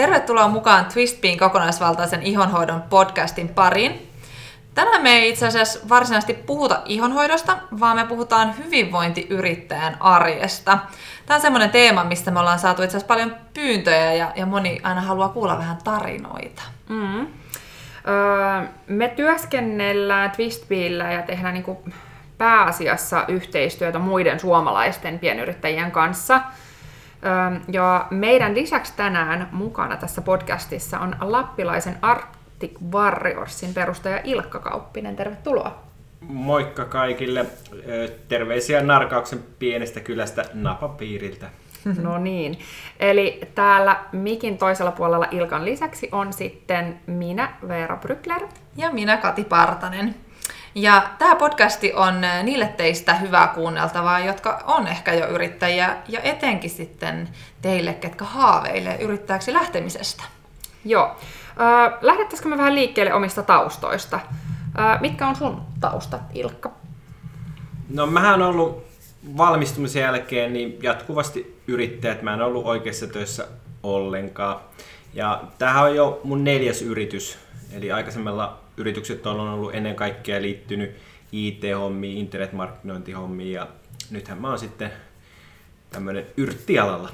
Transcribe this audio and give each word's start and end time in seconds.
Tervetuloa 0.00 0.48
mukaan 0.48 0.84
Twistbean 0.84 1.38
kokonaisvaltaisen 1.38 2.22
ihonhoidon 2.22 2.82
podcastin 2.82 3.48
pariin. 3.48 4.10
Tänään 4.74 5.02
me 5.02 5.10
ei 5.10 5.30
itse 5.30 5.46
asiassa 5.46 5.88
varsinaisesti 5.88 6.34
puhuta 6.34 6.82
ihonhoidosta, 6.84 7.58
vaan 7.80 7.96
me 7.96 8.06
puhutaan 8.06 8.54
hyvinvointiyrittäjän 8.58 9.96
arjesta. 10.00 10.78
Tämä 11.26 11.34
on 11.34 11.40
semmoinen 11.40 11.70
teema, 11.70 12.04
mistä 12.04 12.30
me 12.30 12.40
ollaan 12.40 12.58
saatu 12.58 12.82
itse 12.82 12.96
asiassa 12.96 13.14
paljon 13.14 13.36
pyyntöjä 13.54 14.12
ja, 14.12 14.32
ja 14.36 14.46
moni 14.46 14.80
aina 14.82 15.00
haluaa 15.00 15.28
kuulla 15.28 15.58
vähän 15.58 15.78
tarinoita. 15.84 16.62
Mm. 16.88 17.20
Öö, 17.20 18.68
me 18.86 19.08
työskennellään 19.08 20.30
Twistbeillä 20.30 21.12
ja 21.12 21.22
tehdään 21.22 21.54
niinku 21.54 21.84
pääasiassa 22.38 23.24
yhteistyötä 23.28 23.98
muiden 23.98 24.40
suomalaisten 24.40 25.18
pienyrittäjien 25.18 25.90
kanssa. 25.90 26.40
Ja 27.72 28.06
meidän 28.10 28.54
lisäksi 28.54 28.92
tänään 28.96 29.48
mukana 29.52 29.96
tässä 29.96 30.22
podcastissa 30.22 30.98
on 30.98 31.16
lappilaisen 31.20 31.96
Arctic 32.02 32.72
Warriorsin 32.92 33.74
perustaja 33.74 34.20
Ilkka 34.24 34.58
Kauppinen. 34.58 35.16
Tervetuloa! 35.16 35.82
Moikka 36.20 36.84
kaikille. 36.84 37.46
Terveisiä 38.28 38.82
Narkauksen 38.82 39.38
pienestä 39.58 40.00
kylästä 40.00 40.44
Napapiiriltä. 40.54 41.50
No 42.02 42.18
niin. 42.18 42.58
Eli 42.98 43.40
täällä 43.54 44.04
mikin 44.12 44.58
toisella 44.58 44.92
puolella 44.92 45.26
Ilkan 45.30 45.64
lisäksi 45.64 46.08
on 46.12 46.32
sitten 46.32 47.00
minä, 47.06 47.52
Veera 47.68 47.96
Brykler. 47.96 48.42
Ja 48.76 48.90
minä, 48.90 49.16
Kati 49.16 49.44
Partanen. 49.44 50.14
Ja 50.74 51.10
tämä 51.18 51.36
podcasti 51.36 51.92
on 51.92 52.14
niille 52.42 52.66
teistä 52.76 53.14
hyvää 53.14 53.48
kuunneltavaa, 53.48 54.20
jotka 54.20 54.62
on 54.66 54.86
ehkä 54.86 55.12
jo 55.12 55.26
yrittäjiä, 55.26 55.96
ja 56.08 56.20
etenkin 56.20 56.70
sitten 56.70 57.28
teille, 57.62 57.94
ketkä 57.94 58.24
haaveilee 58.24 58.96
yrittäjäksi 59.00 59.52
lähtemisestä. 59.52 60.22
Joo. 60.84 61.16
Äh, 61.60 61.98
lähdettäisikö 62.00 62.48
me 62.48 62.58
vähän 62.58 62.74
liikkeelle 62.74 63.14
omista 63.14 63.42
taustoista? 63.42 64.20
Äh, 64.78 65.00
mitkä 65.00 65.28
on 65.28 65.36
sun 65.36 65.62
taustat, 65.80 66.22
Ilkka? 66.34 66.72
No 67.88 68.06
mähän 68.06 68.42
on 68.42 68.48
ollut 68.48 68.86
valmistumisen 69.36 70.02
jälkeen 70.02 70.52
niin 70.52 70.78
jatkuvasti 70.82 71.62
yrittäjä, 71.66 72.12
että 72.12 72.24
mä 72.24 72.34
en 72.34 72.42
ollut 72.42 72.66
oikeassa 72.66 73.06
töissä 73.06 73.46
ollenkaan. 73.82 74.56
Ja 75.14 75.42
tämähän 75.58 75.84
on 75.84 75.96
jo 75.96 76.20
mun 76.24 76.44
neljäs 76.44 76.82
yritys, 76.82 77.38
eli 77.72 77.92
aikaisemmalla 77.92 78.58
yritykset 78.80 79.26
on 79.26 79.40
ollut 79.40 79.74
ennen 79.74 79.94
kaikkea 79.94 80.42
liittynyt 80.42 80.96
IT-hommiin, 81.32 82.18
internetmarkkinointihommiin 82.18 83.52
ja 83.52 83.66
nythän 84.10 84.40
mä 84.40 84.48
oon 84.48 84.58
sitten 84.58 84.92
tämmöinen 85.90 86.26
yrttialalla. 86.36 87.08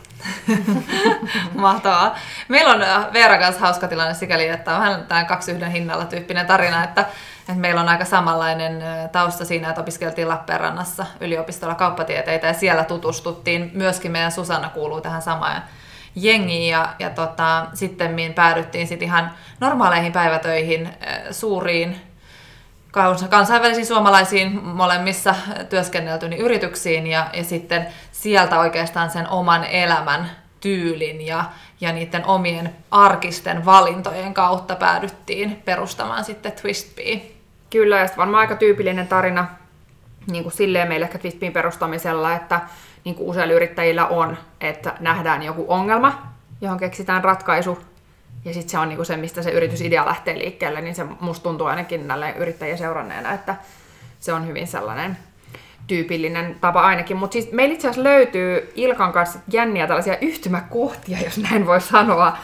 Mahtavaa. 1.54 2.18
Meillä 2.48 2.72
on 2.72 2.82
äh, 2.82 3.12
Veera 3.12 3.38
kanssa 3.38 3.60
hauska 3.60 3.88
tilanne 3.88 4.14
sikäli, 4.14 4.48
että 4.48 4.74
on 4.74 4.80
vähän 4.80 5.06
tämä 5.06 5.24
kaksi 5.24 5.52
yhden 5.52 5.70
hinnalla 5.70 6.04
tyyppinen 6.04 6.46
tarina, 6.46 6.84
että, 6.84 7.00
että 7.40 7.60
meillä 7.60 7.80
on 7.80 7.88
aika 7.88 8.04
samanlainen 8.04 8.82
äh, 8.82 9.10
tausta 9.10 9.44
siinä, 9.44 9.68
että 9.68 9.80
opiskeltiin 9.80 10.28
Lappeenrannassa 10.28 11.06
yliopistolla 11.20 11.74
kauppatieteitä 11.74 12.46
ja 12.46 12.54
siellä 12.54 12.84
tutustuttiin. 12.84 13.70
Myöskin 13.74 14.12
meidän 14.12 14.32
Susanna 14.32 14.68
kuuluu 14.68 15.00
tähän 15.00 15.22
samaan 15.22 15.62
jengiin 16.16 16.68
ja, 16.70 16.94
ja 16.98 17.10
tota, 17.10 17.66
sitten 17.74 18.32
päädyttiin 18.34 18.86
sit 18.86 19.02
ihan 19.02 19.30
normaaleihin 19.60 20.12
päivätöihin 20.12 20.86
äh, 20.86 21.18
suuriin 21.30 21.96
kansainvälisiin 23.30 23.86
suomalaisiin 23.86 24.64
molemmissa 24.64 25.34
työskenneltyyn 25.68 26.32
yrityksiin 26.32 27.06
ja, 27.06 27.26
ja 27.32 27.44
sitten 27.44 27.86
sieltä 28.12 28.58
oikeastaan 28.58 29.10
sen 29.10 29.28
oman 29.28 29.64
elämän 29.64 30.30
tyylin 30.60 31.26
ja, 31.26 31.44
ja 31.80 31.92
niiden 31.92 32.26
omien 32.26 32.76
arkisten 32.90 33.64
valintojen 33.64 34.34
kautta 34.34 34.76
päädyttiin 34.76 35.62
perustamaan 35.64 36.24
sitten 36.24 36.52
Twistbee. 36.52 37.30
Kyllä, 37.70 37.98
ja 37.98 38.08
varmaan 38.16 38.40
aika 38.40 38.56
tyypillinen 38.56 39.08
tarina 39.08 39.46
niin 40.26 40.42
kuin 40.42 40.52
silleen 40.52 40.88
meille 40.88 41.06
ehkä 41.06 41.18
Twistbeen 41.18 41.52
perustamisella, 41.52 42.34
että 42.34 42.60
niin 43.06 43.14
kuin 43.14 43.28
useilla 43.28 43.54
yrittäjillä 43.54 44.06
on, 44.06 44.36
että 44.60 44.94
nähdään 45.00 45.42
joku 45.42 45.64
ongelma, 45.68 46.22
johon 46.60 46.78
keksitään 46.78 47.24
ratkaisu, 47.24 47.78
ja 48.44 48.52
sitten 48.54 48.70
se 48.70 48.78
on 48.78 48.88
niinku 48.88 49.04
se, 49.04 49.16
mistä 49.16 49.42
se 49.42 49.50
yritysidea 49.50 50.06
lähtee 50.06 50.38
liikkeelle, 50.38 50.80
niin 50.80 50.94
se 50.94 51.04
musta 51.20 51.42
tuntuu 51.42 51.66
ainakin 51.66 52.08
näille 52.08 52.34
yrittäjien 52.38 52.78
seuranneena, 52.78 53.32
että 53.32 53.56
se 54.20 54.32
on 54.32 54.46
hyvin 54.46 54.66
sellainen 54.66 55.16
tyypillinen 55.86 56.56
tapa 56.60 56.80
ainakin. 56.80 57.16
Mutta 57.16 57.32
siis 57.32 57.52
meillä 57.52 57.74
itse 57.74 57.88
asiassa 57.88 58.08
löytyy 58.08 58.72
Ilkan 58.74 59.12
kanssa 59.12 59.38
jänniä 59.52 59.86
tällaisia 59.86 60.18
yhtymäkohtia, 60.20 61.18
jos 61.24 61.38
näin 61.38 61.66
voi 61.66 61.80
sanoa, 61.80 62.36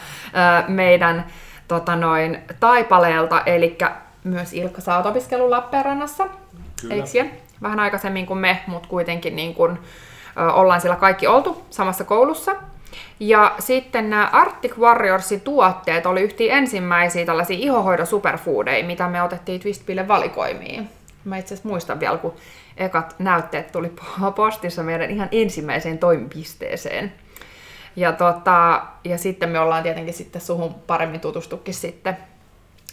meidän 0.67 1.25
tota 1.67 1.95
noin, 1.95 2.39
taipaleelta. 2.59 3.41
Eli 3.45 3.77
myös 4.23 4.53
Ilkka, 4.53 4.81
sä 4.81 4.97
oot 4.97 5.05
opiskellut 5.05 5.49
Lappeenrannassa, 5.49 6.27
eikö 6.89 7.25
Vähän 7.61 7.79
aikaisemmin 7.79 8.25
kuin 8.25 8.39
me, 8.39 8.63
mutta 8.67 8.89
kuitenkin 8.89 9.35
niin 9.35 9.55
kun, 9.55 9.79
ollaan 10.35 10.81
siellä 10.81 10.95
kaikki 10.95 11.27
oltu 11.27 11.65
samassa 11.69 12.03
koulussa. 12.03 12.55
Ja 13.19 13.55
sitten 13.59 14.09
nämä 14.09 14.29
Arctic 14.31 14.77
Warriorsin 14.77 15.41
tuotteet 15.41 16.05
oli 16.05 16.21
yhti 16.21 16.49
ensimmäisiä 16.49 17.25
tällaisia 17.25 17.57
ihohoidon 17.59 18.07
superfoodeja, 18.07 18.85
mitä 18.85 19.07
me 19.07 19.21
otettiin 19.21 19.61
Twistpille 19.61 20.07
valikoimiin. 20.07 20.89
Mä 21.25 21.37
itse 21.37 21.53
asiassa 21.53 21.69
muistan 21.69 21.99
vielä, 21.99 22.17
kun 22.17 22.33
ekat 22.77 23.15
näytteet 23.19 23.71
tuli 23.71 23.91
postissa 24.35 24.83
meidän 24.83 25.11
ihan 25.11 25.29
ensimmäiseen 25.31 25.97
toimipisteeseen. 25.97 27.13
Ja, 27.95 28.11
tota, 28.11 28.81
ja 29.03 29.17
sitten 29.17 29.49
me 29.49 29.59
ollaan 29.59 29.83
tietenkin 29.83 30.13
sitten 30.13 30.41
suhun 30.41 30.73
paremmin 30.73 31.19
tutustukin 31.19 31.73
sitten 31.73 32.17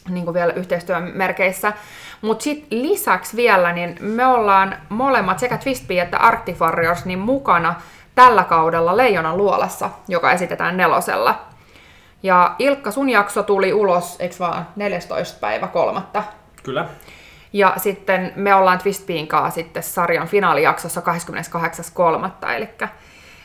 niin 0.08 0.24
kuin 0.24 0.34
vielä 0.34 0.52
yhteistyön 0.52 1.10
merkeissä. 1.14 1.72
Mutta 2.20 2.42
sitten 2.42 2.82
lisäksi 2.82 3.36
vielä, 3.36 3.72
niin 3.72 3.96
me 4.00 4.26
ollaan 4.26 4.76
molemmat 4.88 5.38
sekä 5.38 5.58
Twistbee 5.58 6.00
että 6.00 6.18
Arctic 6.18 6.60
Warriors 6.60 7.04
niin 7.04 7.18
mukana 7.18 7.74
tällä 8.14 8.44
kaudella 8.44 8.96
Leijonan 8.96 9.36
luolassa, 9.36 9.90
joka 10.08 10.32
esitetään 10.32 10.76
nelosella. 10.76 11.40
Ja 12.22 12.54
Ilkka, 12.58 12.90
sun 12.90 13.10
jakso 13.10 13.42
tuli 13.42 13.72
ulos, 13.72 14.16
eikö 14.18 14.34
vaan 14.38 14.66
14. 14.76 15.38
päivä 15.40 15.66
kolmatta? 15.66 16.22
Kyllä. 16.62 16.88
Ja 17.52 17.74
sitten 17.76 18.32
me 18.36 18.54
ollaan 18.54 18.78
Twistbeen 18.78 19.26
kanssa 19.26 19.54
sitten 19.54 19.82
sarjan 19.82 20.28
finaalijaksossa 20.28 21.02
28.3. 22.44 22.52
Eli 22.56 22.68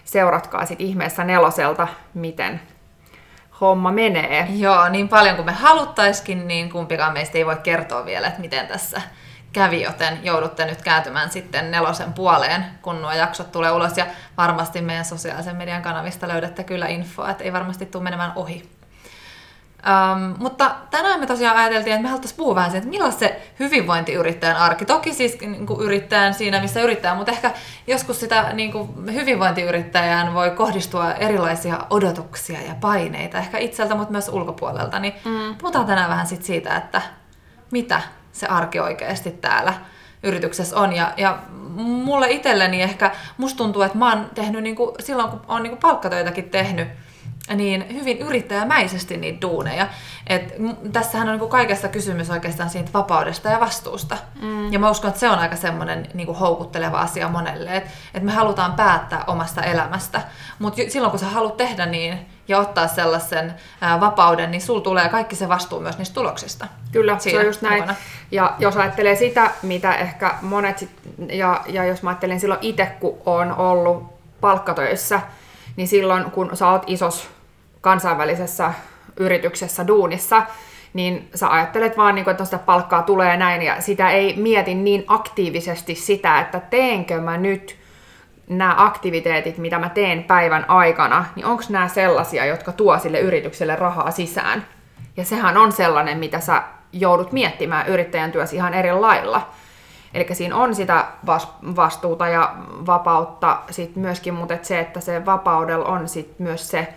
seuratkaa 0.03 0.66
sitten 0.66 0.87
ihmeessä 0.87 1.23
neloselta, 1.23 1.87
miten 2.13 2.61
homma 3.61 3.91
menee. 3.91 4.47
Joo, 4.49 4.89
niin 4.89 5.09
paljon 5.09 5.35
kuin 5.35 5.45
me 5.45 5.51
haluttaisikin, 5.51 6.47
niin 6.47 6.69
kumpikaan 6.69 7.13
meistä 7.13 7.38
ei 7.38 7.45
voi 7.45 7.55
kertoa 7.55 8.05
vielä, 8.05 8.27
että 8.27 8.41
miten 8.41 8.67
tässä 8.67 9.01
kävi, 9.53 9.81
joten 9.81 10.19
joudutte 10.23 10.66
nyt 10.66 10.81
kääntymään 10.81 11.31
sitten 11.31 11.71
nelosen 11.71 12.13
puoleen, 12.13 12.66
kun 12.81 13.01
nuo 13.01 13.11
jaksot 13.11 13.51
tulee 13.51 13.71
ulos. 13.71 13.97
Ja 13.97 14.05
varmasti 14.38 14.81
meidän 14.81 15.05
sosiaalisen 15.05 15.55
median 15.55 15.81
kanavista 15.81 16.27
löydätte 16.27 16.63
kyllä 16.63 16.88
infoa, 16.88 17.29
että 17.29 17.43
ei 17.43 17.53
varmasti 17.53 17.85
tule 17.85 18.03
menemään 18.03 18.31
ohi. 18.35 18.74
Um, 19.85 20.35
mutta 20.40 20.75
tänään 20.91 21.19
me 21.19 21.25
tosiaan 21.25 21.57
ajateltiin, 21.57 21.94
että 21.94 22.03
me 22.03 22.07
haluttaisiin 22.07 22.38
puhua 22.38 22.56
vähän 22.56 22.72
siitä, 22.72 22.84
että 22.84 22.90
millaista 22.90 23.19
se 23.19 23.41
hyvinvointiyrittäjän 23.59 24.57
arki. 24.57 24.85
Toki 24.85 25.13
siis 25.13 25.40
niin 25.41 25.66
kuin 25.66 25.81
yrittäjän 25.81 26.34
siinä, 26.34 26.62
missä 26.62 26.81
yrittää, 26.81 27.16
mutta 27.16 27.31
ehkä 27.31 27.51
joskus 27.88 28.19
sitä 28.19 28.53
niin 28.53 28.72
kuin 28.72 28.90
hyvinvointiyrittäjään 29.13 30.34
voi 30.34 30.51
kohdistua 30.51 31.13
erilaisia 31.13 31.79
odotuksia 31.90 32.62
ja 32.62 32.75
paineita, 32.81 33.38
ehkä 33.38 33.57
itseltä, 33.57 33.96
mutta 33.96 34.12
myös 34.12 34.29
ulkopuolelta. 34.29 35.00
Niin 35.00 35.13
mm. 35.25 35.56
puhutaan 35.57 35.85
tänään 35.85 36.09
vähän 36.09 36.28
sit 36.28 36.44
siitä, 36.44 36.75
että 36.75 37.02
mitä 37.72 38.02
se 38.31 38.47
arki 38.47 38.79
oikeasti 38.79 39.31
täällä 39.31 39.73
yrityksessä 40.23 40.78
on. 40.78 40.93
Ja, 40.93 41.14
ja 41.17 41.38
mulle 41.78 42.31
itselleni 42.31 42.81
ehkä, 42.81 43.11
musta 43.38 43.58
tuntuu, 43.58 43.81
että 43.81 43.97
mä 43.97 44.09
oon 44.09 44.29
tehnyt 44.35 44.64
niinku, 44.64 44.96
silloin, 44.99 45.29
kun 45.29 45.41
oon 45.47 45.64
niinku 45.64 45.79
palkkatöitäkin 45.81 46.49
tehnyt, 46.49 46.88
niin 47.55 47.85
hyvin 47.93 48.17
yrittäjämäisesti 48.17 49.17
niitä 49.17 49.41
duuneja. 49.41 49.87
Et 50.27 50.55
tässähän 50.93 51.27
on 51.27 51.33
niinku 51.33 51.47
kaikessa 51.47 51.87
kysymys 51.87 52.29
oikeastaan 52.29 52.69
siitä 52.69 52.89
vapaudesta 52.93 53.49
ja 53.49 53.59
vastuusta. 53.59 54.17
Mm. 54.41 54.73
Ja 54.73 54.79
mä 54.79 54.89
uskon, 54.89 55.07
että 55.07 55.19
se 55.19 55.29
on 55.29 55.39
aika 55.39 55.55
semmoinen 55.55 56.07
niinku 56.13 56.33
houkutteleva 56.33 56.99
asia 56.99 57.29
monelle, 57.29 57.75
että 57.75 57.89
et 58.13 58.23
me 58.23 58.31
halutaan 58.31 58.73
päättää 58.73 59.23
omasta 59.27 59.63
elämästä. 59.63 60.21
Mutta 60.59 60.81
silloin 60.87 61.11
kun 61.11 61.19
sä 61.19 61.25
haluat 61.25 61.57
tehdä 61.57 61.85
niin 61.85 62.25
ja 62.47 62.59
ottaa 62.59 62.87
sellaisen 62.87 63.53
ää, 63.81 63.99
vapauden, 63.99 64.51
niin 64.51 64.61
sul 64.61 64.79
tulee 64.79 65.09
kaikki 65.09 65.35
se 65.35 65.49
vastuu 65.49 65.79
myös 65.79 65.97
niistä 65.97 66.15
tuloksista. 66.15 66.67
Kyllä, 66.91 67.19
se 67.19 67.39
on 67.39 67.45
just 67.45 67.61
näin. 67.61 67.75
Mukana. 67.81 67.95
Ja 68.31 68.55
jos 68.59 68.77
ajattelee 68.77 69.15
sitä, 69.15 69.51
mitä 69.61 69.95
ehkä 69.95 70.35
monet, 70.41 70.77
sit, 70.77 70.89
ja, 71.31 71.61
ja 71.67 71.85
jos 71.85 72.03
mä 72.03 72.09
ajattelen 72.09 72.39
silloin 72.39 72.59
itse, 72.61 72.85
kun 72.99 73.17
on 73.25 73.55
ollut 73.55 74.15
palkkatöissä, 74.41 75.21
niin 75.75 75.87
silloin 75.87 76.31
kun 76.31 76.57
sä 76.57 76.69
oot 76.69 76.83
isos 76.87 77.34
kansainvälisessä 77.85 78.73
yrityksessä 79.17 79.87
duunissa, 79.87 80.43
niin 80.93 81.29
sä 81.35 81.49
ajattelet 81.49 81.97
vaan, 81.97 82.16
niin 82.16 82.26
kuin, 82.26 82.32
että 82.32 82.46
sitä 82.46 82.58
palkkaa 82.58 83.03
tulee 83.03 83.37
näin, 83.37 83.61
ja 83.61 83.82
sitä 83.82 84.09
ei 84.09 84.34
mieti 84.37 84.76
niin 84.76 85.03
aktiivisesti 85.08 85.96
sitä, 85.96 86.40
että 86.40 86.59
teenkö 86.59 87.22
mä 87.22 87.37
nyt 87.37 87.78
nämä 88.49 88.76
aktiviteetit, 88.78 89.58
mitä 89.58 89.79
mä 89.79 89.90
teen 89.90 90.23
päivän 90.23 90.70
aikana, 90.70 91.26
niin 91.35 91.46
onko 91.46 91.64
nämä 91.70 91.87
sellaisia, 91.87 92.46
jotka 92.46 92.72
tuo 92.72 92.99
sille 92.99 93.20
yritykselle 93.20 93.76
rahaa 93.76 94.11
sisään? 94.11 94.66
Ja 95.17 95.26
sehän 95.26 95.58
on 95.58 95.72
sellainen, 95.72 96.17
mitä 96.17 96.40
sä 96.40 96.64
joudut 96.93 97.31
miettimään 97.31 97.88
yrittäjän 97.88 98.31
työssä 98.31 98.55
ihan 98.55 98.73
eri 98.73 98.93
lailla. 98.93 99.49
Eli 100.14 100.28
siinä 100.31 100.55
on 100.55 100.76
sitä 100.76 101.05
vastuuta 101.76 102.28
ja 102.28 102.55
vapautta 102.85 103.58
sit 103.72 103.96
myöskin, 103.96 104.34
mutta 104.34 104.53
et 104.53 104.66
se, 104.66 104.79
että 104.79 104.99
se 104.99 105.26
vapaudella 105.26 105.85
on 105.85 106.08
sit 106.08 106.40
myös 106.40 106.72
se 106.72 106.88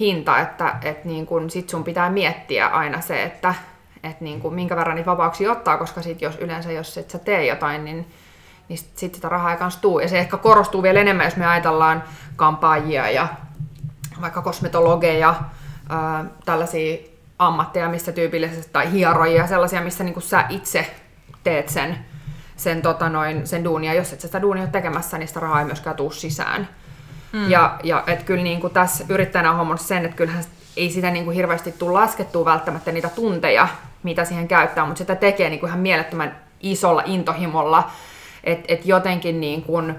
hinta, 0.00 0.38
että 0.38 0.74
et 0.82 1.04
niin 1.04 1.26
kun 1.26 1.50
sit 1.50 1.68
sun 1.68 1.84
pitää 1.84 2.10
miettiä 2.10 2.66
aina 2.66 3.00
se, 3.00 3.22
että 3.22 3.54
et 4.02 4.20
niin 4.20 4.40
kun 4.40 4.54
minkä 4.54 4.76
verran 4.76 4.96
niitä 4.96 5.10
vapauksia 5.10 5.52
ottaa, 5.52 5.78
koska 5.78 6.02
sit 6.02 6.22
jos 6.22 6.36
yleensä 6.36 6.72
jos 6.72 6.98
et 6.98 7.10
sä 7.10 7.18
tee 7.18 7.46
jotain, 7.46 7.84
niin, 7.84 8.08
niin 8.68 8.78
sitten 8.78 8.98
sit 8.98 9.14
sitä 9.14 9.28
rahaa 9.28 9.52
ei 9.52 9.58
kanssa 9.58 9.80
tuu. 9.80 10.00
Ja 10.00 10.08
se 10.08 10.18
ehkä 10.18 10.36
korostuu 10.36 10.82
vielä 10.82 11.00
enemmän, 11.00 11.26
jos 11.26 11.36
me 11.36 11.46
ajatellaan 11.46 12.04
kampaajia 12.36 13.10
ja 13.10 13.28
vaikka 14.20 14.42
kosmetologeja, 14.42 15.34
ää, 15.88 16.24
tällaisia 16.44 16.98
ammatteja, 17.38 17.88
missä 17.88 18.12
tyypillisesti, 18.12 18.72
tai 18.72 18.92
hierojia, 18.92 19.46
sellaisia, 19.46 19.80
missä 19.80 20.04
niin 20.04 20.22
sä 20.22 20.44
itse 20.48 20.94
teet 21.44 21.68
sen, 21.68 21.98
sen, 22.56 22.82
tota 22.82 23.08
noin, 23.08 23.46
sen 23.46 23.64
duunia. 23.64 23.94
Jos 23.94 24.12
et 24.12 24.20
sä 24.20 24.28
sitä 24.28 24.42
duunia 24.42 24.62
ole 24.62 24.70
tekemässä, 24.70 25.18
niin 25.18 25.28
sitä 25.28 25.40
rahaa 25.40 25.60
ei 25.60 25.66
myöskään 25.66 25.96
tuu 25.96 26.10
sisään. 26.10 26.68
Mm. 27.32 27.50
Ja, 27.50 27.78
ja 27.82 28.04
et 28.06 28.22
kyllä 28.22 28.42
niin 28.42 28.60
kuin 28.60 28.72
tässä 28.72 29.04
yrittäjänä 29.08 29.50
on 29.50 29.56
huomannut 29.56 29.80
sen, 29.80 30.04
että 30.04 30.16
kyllähän 30.16 30.44
ei 30.76 30.90
sitä 30.90 31.10
niin 31.10 31.24
kuin 31.24 31.36
hirveästi 31.36 31.72
tule 31.72 31.92
laskettua 31.92 32.44
välttämättä 32.44 32.92
niitä 32.92 33.08
tunteja, 33.08 33.68
mitä 34.02 34.24
siihen 34.24 34.48
käyttää, 34.48 34.84
mutta 34.84 34.98
sitä 34.98 35.14
tekee 35.14 35.50
niin 35.50 35.60
kuin 35.60 35.68
ihan 35.68 35.80
mielettömän 35.80 36.36
isolla 36.60 37.02
intohimolla. 37.06 37.90
Että 38.44 38.64
et 38.68 38.86
jotenkin 38.86 39.40
niin 39.40 39.62
kuin, 39.62 39.94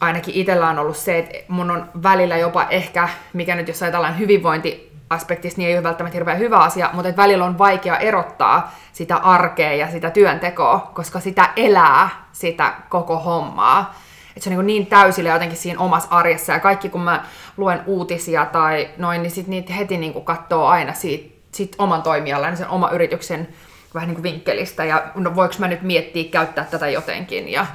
ainakin 0.00 0.34
itsellä 0.34 0.68
on 0.68 0.78
ollut 0.78 0.96
se, 0.96 1.18
että 1.18 1.34
mun 1.48 1.70
on 1.70 1.90
välillä 2.02 2.36
jopa 2.36 2.66
ehkä, 2.70 3.08
mikä 3.32 3.54
nyt 3.54 3.68
jos 3.68 3.82
ajatellaan 3.82 4.18
hyvinvointi 4.18 4.92
aspektista 5.10 5.58
niin 5.58 5.68
ei 5.68 5.74
ole 5.74 5.82
välttämättä 5.82 6.16
hirveän 6.16 6.38
hyvä 6.38 6.58
asia, 6.58 6.90
mutta 6.92 7.08
että 7.08 7.22
välillä 7.22 7.44
on 7.44 7.58
vaikea 7.58 7.98
erottaa 7.98 8.74
sitä 8.92 9.16
arkea 9.16 9.72
ja 9.72 9.90
sitä 9.90 10.10
työntekoa, 10.10 10.90
koska 10.94 11.20
sitä 11.20 11.50
elää 11.56 12.08
sitä 12.32 12.74
koko 12.88 13.18
hommaa. 13.18 13.94
Että 14.36 14.50
se 14.50 14.50
on 14.50 14.66
niin, 14.66 14.66
niin 14.66 14.86
täysillä 14.86 15.30
jotenkin 15.30 15.58
siinä 15.58 15.80
omassa 15.80 16.08
arjessa. 16.10 16.52
Ja 16.52 16.60
kaikki 16.60 16.88
kun 16.88 17.00
mä 17.00 17.24
luen 17.56 17.80
uutisia 17.86 18.46
tai 18.46 18.88
noin, 18.96 19.22
niin 19.22 19.30
sit 19.30 19.46
niitä 19.46 19.72
heti 19.72 19.96
niin 19.96 20.12
kuin 20.12 20.24
katsoo 20.24 20.66
aina 20.66 20.94
siitä, 20.94 21.34
siitä 21.52 21.76
oman 21.78 22.02
toimialan, 22.02 22.50
niin 22.50 22.56
sen 22.56 22.68
oman 22.68 22.94
yrityksen 22.94 23.48
vähän 23.94 24.08
niin 24.08 24.14
kuin 24.16 24.22
vinkkelistä. 24.22 24.84
Ja 24.84 25.02
no 25.14 25.36
voiko 25.36 25.54
mä 25.58 25.68
nyt 25.68 25.82
miettiä 25.82 26.30
käyttää 26.30 26.64
tätä 26.64 26.88
jotenkin. 26.88 27.48
Ja 27.48 27.66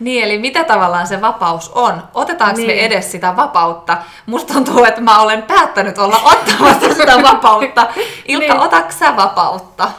niin, 0.00 0.24
eli 0.24 0.38
mitä 0.38 0.64
tavallaan 0.64 1.06
se 1.06 1.20
vapaus 1.20 1.68
on? 1.74 2.02
Otetaanko 2.14 2.56
niin. 2.56 2.66
me 2.66 2.84
edes 2.84 3.12
sitä 3.12 3.36
vapautta? 3.36 3.96
Musta 4.26 4.54
tuntuu, 4.54 4.84
että 4.84 5.00
mä 5.00 5.20
olen 5.20 5.42
päättänyt 5.42 5.98
olla 5.98 6.16
ottamatta 6.24 6.94
sitä 6.94 7.22
vapautta. 7.22 7.86
Ilkka, 8.28 8.54
niin. 8.54 8.62
otatko 8.62 8.92
sä 8.92 9.16
vapautta? 9.16 9.90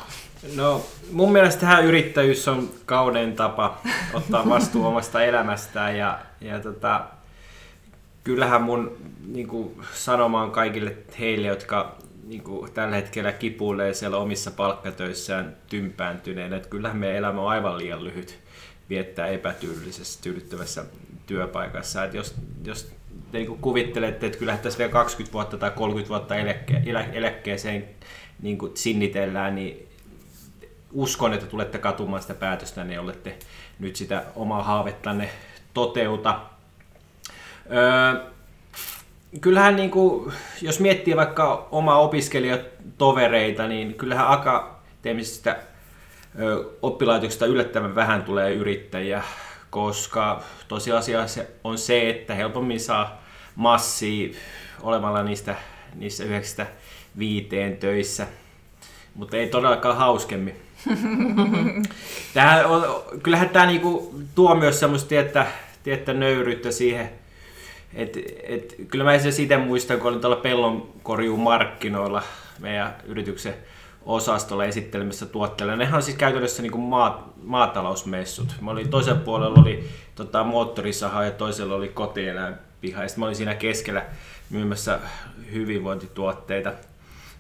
No, 0.56 0.86
mun 1.12 1.32
mielestä 1.32 1.60
tähän 1.60 1.86
yrittäjyys 1.86 2.48
on 2.48 2.70
kaunein 2.86 3.36
tapa 3.36 3.82
ottaa 4.14 4.50
vastuu 4.50 4.86
omasta 4.92 5.24
elämästään 5.24 5.98
ja, 5.98 6.20
ja 6.42 6.60
tota, 6.60 7.06
kyllähän 8.24 8.62
mun 8.62 8.98
niin 9.28 9.48
kuin, 9.48 9.82
sanoma 9.94 10.44
on 10.44 10.52
kaikille 10.52 10.98
heille, 11.20 11.48
jotka 11.48 11.96
niin 12.28 12.44
kuin, 12.44 12.72
tällä 12.72 12.96
hetkellä 12.96 13.32
kipuilee 13.32 13.94
siellä 13.94 14.18
omissa 14.18 14.52
palkkatöissään 14.52 15.58
tympääntyneen, 15.70 16.54
että 16.54 16.70
kyllähän 16.70 16.98
meidän 16.98 17.18
elämä 17.18 17.42
on 17.42 17.50
aivan 17.50 17.78
liian 17.78 18.04
lyhyt 18.04 18.40
viettää 18.90 19.28
epätyydellisessä, 19.28 20.22
tyydyttävässä 20.22 20.86
työpaikassa. 21.28 22.04
Et 22.04 22.14
jos, 22.14 22.36
jos 22.64 22.92
te 23.32 23.38
niin 23.38 23.58
kuvittelette, 23.58 24.26
että 24.26 24.40
kyllähän 24.40 24.62
tässä 24.62 24.80
vielä 24.80 24.92
20 24.92 25.34
vuotta 25.34 25.58
tai 25.58 25.72
30 25.72 26.10
vuotta 26.10 26.36
eläkke, 26.36 26.82
elä, 26.86 27.04
eläkkeeseen 27.04 27.86
niin 28.42 28.58
kuin 28.58 28.72
sinnitellään, 28.78 29.56
niin 29.56 29.88
uskon, 30.94 31.34
että 31.34 31.46
tulette 31.46 31.78
katumaan 31.78 32.22
sitä 32.22 32.34
päätöstä, 32.34 32.84
niin 32.84 33.00
olette 33.00 33.38
nyt 33.80 33.96
sitä 33.96 34.24
omaa 34.36 34.64
haavettanne 34.64 35.30
toteuta. 35.74 36.40
Öö, 37.72 38.34
kyllähän 39.42 39.76
niin 39.76 39.92
kuin, 39.92 40.34
jos 40.62 40.80
miettii 40.80 41.16
vaikka 41.16 41.68
omaa 41.72 42.00
opiskelijatovereita, 42.00 43.68
niin 43.68 43.94
kyllähän 43.94 44.32
akateemisista 44.32 45.56
oppilaitoksista 46.82 47.46
yllättävän 47.46 47.96
vähän 47.96 48.24
tulee 48.24 48.54
yrittäjiä, 48.54 49.24
koska 49.70 50.44
tosiasia 50.68 51.26
on 51.64 51.78
se, 51.78 52.10
että 52.10 52.36
helpommin 52.36 52.80
saa 52.80 53.24
massia 53.56 54.34
olemalla 54.82 55.24
niistä, 55.24 55.56
niissä 55.96 56.24
yhdeksästä 56.24 56.68
viiteen 57.18 57.78
töissä, 57.78 58.28
mutta 59.16 59.38
ei 59.38 59.48
todellakaan 59.48 59.98
hauskemmin. 59.98 60.56
Tähän 62.34 62.66
on, 62.66 63.04
kyllähän 63.24 63.50
tämä 63.50 63.66
niinku 63.66 64.16
tuo 64.36 64.56
myös 64.56 64.80
semmoista 64.80 65.10
tietä, 65.10 65.46
tietä 65.84 66.14
nöyryyttä 66.14 66.72
siihen, 66.72 67.10
et, 67.94 68.18
et, 68.44 68.76
kyllä 68.88 69.04
mä 69.04 69.20
siitä 69.32 69.58
muistan, 69.58 70.00
kun 70.00 70.10
olin 70.10 70.22
tuolla 70.22 70.36
pellonkorjuun 70.36 71.40
markkinoilla 71.40 72.24
meidän 72.60 72.96
yrityksen 73.06 73.54
osastolla 74.06 74.66
esittelemässä 74.66 75.26
tuotteilla. 75.26 75.76
Nehän 75.76 75.96
on 75.96 76.04
siis 76.04 76.18
käytännössä 76.18 76.62
niin 76.62 76.72
kuin 76.72 76.82
maat, 76.82 77.24
maatalousmessut. 77.44 78.56
Mä 78.62 78.72
olin 78.72 78.90
toisella 78.90 79.20
puolella 79.20 79.62
oli 79.62 79.90
tota, 80.16 80.44
moottorisaha 80.44 81.24
ja 81.24 81.32
toisella 81.32 81.76
oli 81.76 81.88
kotieläinpiha. 81.88 83.04
Ja 83.04 83.10
mä 83.18 83.26
olin 83.26 83.36
siinä 83.36 83.56
keskellä 83.56 84.06
myymässä 84.50 85.00
hyvinvointituotteita. 85.54 86.74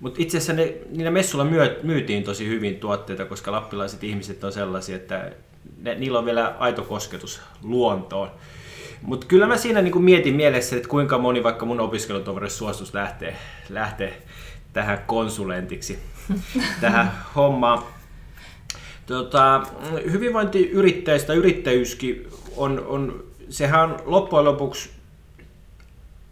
Mutta 0.03 0.21
itse 0.21 0.38
asiassa 0.38 0.53
ne, 0.53 0.73
niillä 0.89 1.11
messuilla 1.11 1.45
myö, 1.45 1.79
myytiin 1.83 2.23
tosi 2.23 2.47
hyvin 2.47 2.75
tuotteita, 2.75 3.25
koska 3.25 3.51
lappilaiset 3.51 4.03
ihmiset 4.03 4.44
on 4.44 4.51
sellaisia, 4.51 4.95
että 4.95 5.31
ne, 5.81 5.95
niillä 5.95 6.19
on 6.19 6.25
vielä 6.25 6.55
aito 6.59 6.81
kosketus 6.81 7.41
luontoon. 7.61 8.31
Mutta 9.01 9.27
kyllä 9.27 9.47
mä 9.47 9.57
siinä 9.57 9.81
niinku 9.81 10.00
mietin 10.00 10.35
mielessä, 10.35 10.75
että 10.75 10.89
kuinka 10.89 11.17
moni 11.17 11.44
vaikka 11.44 11.65
mun 11.65 11.79
opiskelutoverissa 11.79 12.57
suostus 12.57 12.94
lähtee, 12.94 13.35
lähtee 13.69 14.21
tähän 14.73 15.03
konsulentiksi 15.07 16.00
tähän 16.81 17.11
hommaan. 17.35 17.83
Tota, 19.05 19.63
hyvinvointiyrittäjistä 20.11 21.33
yrittäjyyskin 21.33 22.27
on, 22.57 22.86
on, 22.88 23.24
sehän 23.50 23.81
on 23.81 23.98
loppujen 24.05 24.45
lopuksi 24.45 24.89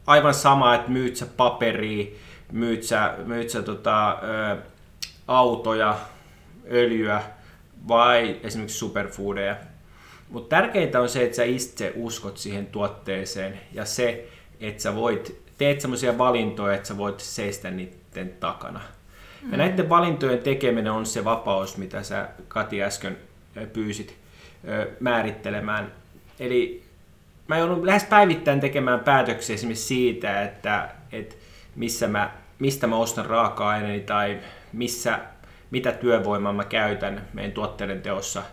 aivan 0.08 0.34
sama, 0.34 0.76
että 0.76 0.92
myyt 0.92 1.16
sä 1.16 1.26
paperia, 1.26 2.06
myyt 2.52 2.84
sä, 2.84 3.14
myyt 3.26 3.50
sä 3.50 3.62
tota, 3.62 4.12
ö, 4.12 4.58
autoja, 5.28 5.98
öljyä 6.72 7.24
vai 7.88 8.40
esimerkiksi 8.44 8.78
superfoodeja. 8.78 9.56
Mutta 10.30 10.56
tärkeintä 10.56 11.02
on 11.02 11.10
se, 11.10 11.24
että 11.24 11.36
sä 11.36 11.44
itse 11.44 11.94
uskot 11.96 12.38
siihen 12.38 12.66
tuotteeseen 12.66 13.60
ja 13.74 13.86
se, 13.86 14.28
että 14.60 14.84
sä 14.84 14.96
voit, 14.96 15.42
teet 15.58 15.82
semmoisia 15.82 16.18
valintoja, 16.18 16.76
että 16.76 16.88
sä 16.88 16.98
voit 16.98 17.20
seistä 17.20 17.72
niiden 17.72 18.34
takana. 18.40 18.82
Ja 19.52 19.58
näiden 19.58 19.90
valintojen 19.90 20.40
tekeminen 20.40 20.92
on 20.92 21.06
se 21.06 21.24
vapaus, 21.24 21.78
mitä 21.78 22.04
sä 22.04 22.30
Kati 22.48 22.84
äsken 22.84 23.18
pyysit 23.74 24.18
määrittelemään. 25.00 25.92
Eli 26.40 26.84
mä 27.48 27.58
joudun 27.58 27.86
lähes 27.86 28.04
päivittäin 28.04 28.60
tekemään 28.60 29.00
päätöksiä 29.00 29.54
esimerkiksi 29.54 29.86
siitä, 29.86 30.44
että, 30.44 30.90
että 31.12 31.36
missä 31.76 32.08
mä, 32.08 32.32
mistä 32.62 32.88
mä 32.88 32.96
ostan 32.96 33.26
raaka-aineeni 33.26 34.00
tai 34.00 34.40
missä, 34.74 35.20
mitä 35.72 35.92
työvoimaa 35.92 36.54
mä 36.54 36.64
käytän 36.64 37.28
meidän 37.34 37.52
tuotteiden 37.52 38.02
teossa. 38.02 38.44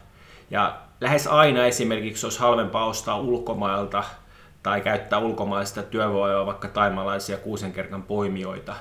Ja 0.51 0.79
lähes 1.01 1.27
aina 1.27 1.67
esimerkiksi 1.67 2.27
olisi 2.27 2.41
halvempaa 2.41 2.87
ostaa 2.87 3.19
ulkomailta 3.19 4.05
tai 4.63 4.81
käyttää 4.81 5.19
ulkomaista 5.19 5.83
työvoimaa, 5.83 6.47
vaikka 6.47 6.69
taimalaisia 6.69 7.37
kuusenkerkan 7.37 8.03
poimijoita. 8.03 8.75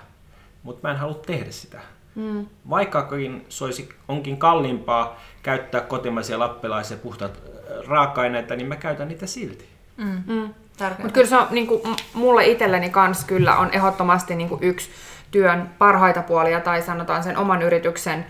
Mutta 0.64 0.88
mä 0.88 0.92
en 0.92 1.00
halua 1.00 1.20
tehdä 1.26 1.52
sitä. 1.52 1.80
Mm. 2.16 2.46
Vaikkakin 2.70 3.46
se 3.50 3.64
olisi, 3.64 3.90
onkin 4.08 4.38
kalliimpaa 4.38 5.20
käyttää 5.44 5.82
kotimaisia 5.82 6.40
lappilaisia 6.40 6.98
puhtaat 6.98 7.42
raaka-aineita, 7.88 8.56
niin 8.56 8.68
mä 8.68 8.76
käytän 8.76 9.08
niitä 9.08 9.28
silti. 9.28 9.66
Mm. 9.98 10.24
Mm. 10.28 10.54
Mutta 10.98 11.14
kyllä 11.14 11.28
se 11.28 11.38
on 11.38 11.48
niin 11.52 11.68
kuin, 11.68 11.82
mulle 12.14 12.46
itselleni 12.46 12.90
kans 12.90 13.24
kyllä 13.24 13.56
on 13.56 13.70
ehdottomasti 13.74 14.36
niin 14.36 14.50
kuin 14.50 14.64
yksi 14.64 14.90
työn 15.38 15.70
parhaita 15.78 16.22
puolia 16.22 16.60
tai 16.60 16.82
sanotaan 16.82 17.24
sen 17.24 17.38
oman 17.38 17.62
yrityksen 17.62 18.26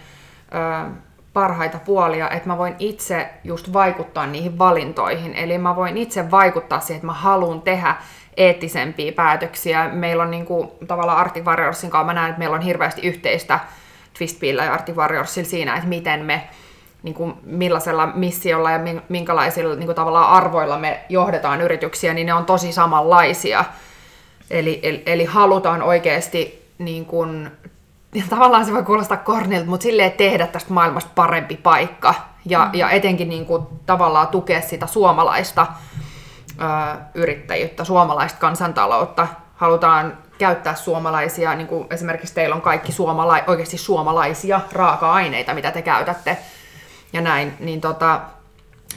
ö, 0.54 0.92
parhaita 1.34 1.80
puolia, 1.86 2.30
että 2.30 2.48
mä 2.48 2.58
voin 2.58 2.76
itse 2.80 3.30
just 3.44 3.74
vaikuttaa 3.74 4.28
niihin 4.28 4.60
valintoihin. 4.60 5.36
Eli 5.36 5.58
mä 5.58 5.76
voin 5.76 5.98
itse 5.98 6.32
vaikuttaa 6.32 6.80
siihen, 6.80 6.96
että 6.96 7.08
mä 7.08 7.14
haluan 7.14 7.62
tehdä 7.62 7.96
eettisempiä 8.38 9.12
päätöksiä. 9.12 9.90
Meillä 9.90 10.24
on 10.24 10.32
niin 10.32 10.46
kuin, 10.46 10.70
tavallaan 10.88 11.18
Arctic 11.18 11.44
Warriorsin 11.44 11.90
kanssa, 11.90 12.06
mä 12.06 12.14
näen, 12.14 12.30
että 12.30 12.40
meillä 12.40 12.56
on 12.56 12.62
hirveästi 12.62 13.08
yhteistä 13.08 13.60
Twistbilla 14.18 14.64
ja 14.64 14.74
Arctic 14.74 14.96
Warriorsilla 14.96 15.50
siinä, 15.50 15.76
että 15.76 15.90
miten 15.90 16.26
me 16.26 16.48
niin 17.04 17.16
kuin 17.16 17.34
millaisella 17.44 18.08
missiolla 18.08 18.72
ja 18.72 18.80
minkälaisilla 19.10 19.76
niin 19.76 19.86
kuin 19.86 19.96
tavallaan 19.96 20.30
arvoilla 20.30 20.78
me 20.80 21.00
johdetaan 21.10 21.62
yrityksiä, 21.62 22.14
niin 22.14 22.28
ne 22.28 22.34
on 22.34 22.46
tosi 22.46 22.74
samanlaisia. 22.74 23.66
Eli, 24.50 24.80
eli, 24.84 25.04
eli 25.06 25.26
halutaan 25.26 25.82
oikeasti 25.82 26.67
niin 26.78 27.06
kuin, 27.06 27.52
tavallaan 28.30 28.66
se 28.66 28.74
voi 28.74 28.84
kuulostaa 28.84 29.18
kornilta, 29.18 29.70
mutta 29.70 29.84
silleen 29.84 30.12
tehdä 30.12 30.48
tästä 30.48 30.74
maailmasta 30.74 31.12
parempi 31.16 31.58
paikka 31.58 32.14
ja, 32.46 32.66
mm. 32.66 32.80
ja 32.80 32.90
etenkin 32.90 33.30
niin 33.30 33.46
kuin, 33.46 33.64
tavallaan 33.86 34.28
tukea 34.28 34.62
sitä 34.62 34.88
suomalaista 34.88 35.68
ö, 36.62 36.98
yrittäjyyttä, 37.14 37.84
suomalaista 37.84 38.40
kansantaloutta. 38.40 39.28
Halutaan 39.56 40.18
käyttää 40.38 40.76
suomalaisia, 40.76 41.56
niin 41.56 41.68
kuin 41.68 41.88
esimerkiksi 41.90 42.36
teillä 42.36 42.56
on 42.56 42.62
kaikki 42.62 42.92
suomala- 42.92 43.44
oikeasti 43.48 43.78
suomalaisia 43.78 44.62
raaka-aineita, 44.72 45.54
mitä 45.54 45.72
te 45.72 45.82
käytätte 45.82 46.38
ja 47.14 47.22
näin, 47.22 47.54
niin, 47.60 47.82
tota, 47.82 48.22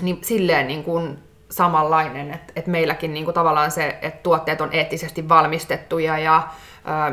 niin 0.00 0.18
silleen 0.22 0.66
niin 0.66 0.84
kuin 0.84 1.18
samanlainen, 1.50 2.34
että, 2.34 2.52
että 2.56 2.70
meilläkin 2.70 3.14
niin 3.14 3.24
kuin 3.24 3.34
tavallaan 3.34 3.70
se, 3.70 3.98
että 4.02 4.22
tuotteet 4.22 4.60
on 4.60 4.68
eettisesti 4.72 5.28
valmistettuja 5.28 6.18
ja 6.18 6.48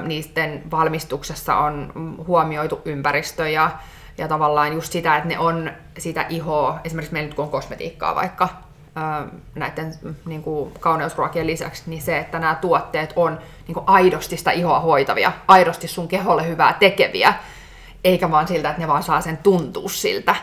niiden 0.06 0.64
valmistuksessa 0.72 1.56
on 1.56 1.94
huomioitu 2.28 2.82
ympäristö 2.86 3.50
ja, 3.50 3.72
ja 4.18 4.28
tavallaan 4.28 4.74
just 4.74 4.92
sitä, 4.92 5.18
että 5.18 5.30
ne 5.30 5.40
on 5.40 5.72
sitä 5.98 6.26
ihoa, 6.30 6.80
esimerkiksi 6.84 7.14
meillä 7.14 7.28
nyt 7.28 7.36
kun 7.36 7.46
on 7.46 7.52
kosmetiikkaa 7.52 8.16
vaikka, 8.16 8.50
näiden 9.56 9.94
niin 10.26 10.44
kuin 10.44 10.72
kauneusruokien 10.80 11.48
lisäksi, 11.48 11.84
niin 11.86 12.02
se, 12.02 12.18
että 12.18 12.40
nämä 12.40 12.56
tuotteet 12.56 13.14
on 13.16 13.40
niin 13.68 13.74
kuin 13.74 13.84
aidosti 13.88 14.38
sitä 14.38 14.52
ihoa 14.52 14.80
hoitavia, 14.80 15.32
aidosti 15.48 15.88
sun 15.88 16.08
keholle 16.08 16.48
hyvää 16.48 16.74
tekeviä, 16.74 17.34
eikä 18.04 18.32
vaan 18.32 18.48
siltä, 18.48 18.70
että 18.70 18.82
ne 18.82 18.88
vaan 18.88 19.04
saa 19.04 19.22
sen 19.22 19.38
tuntua 19.38 19.90
siltä. 19.90 20.36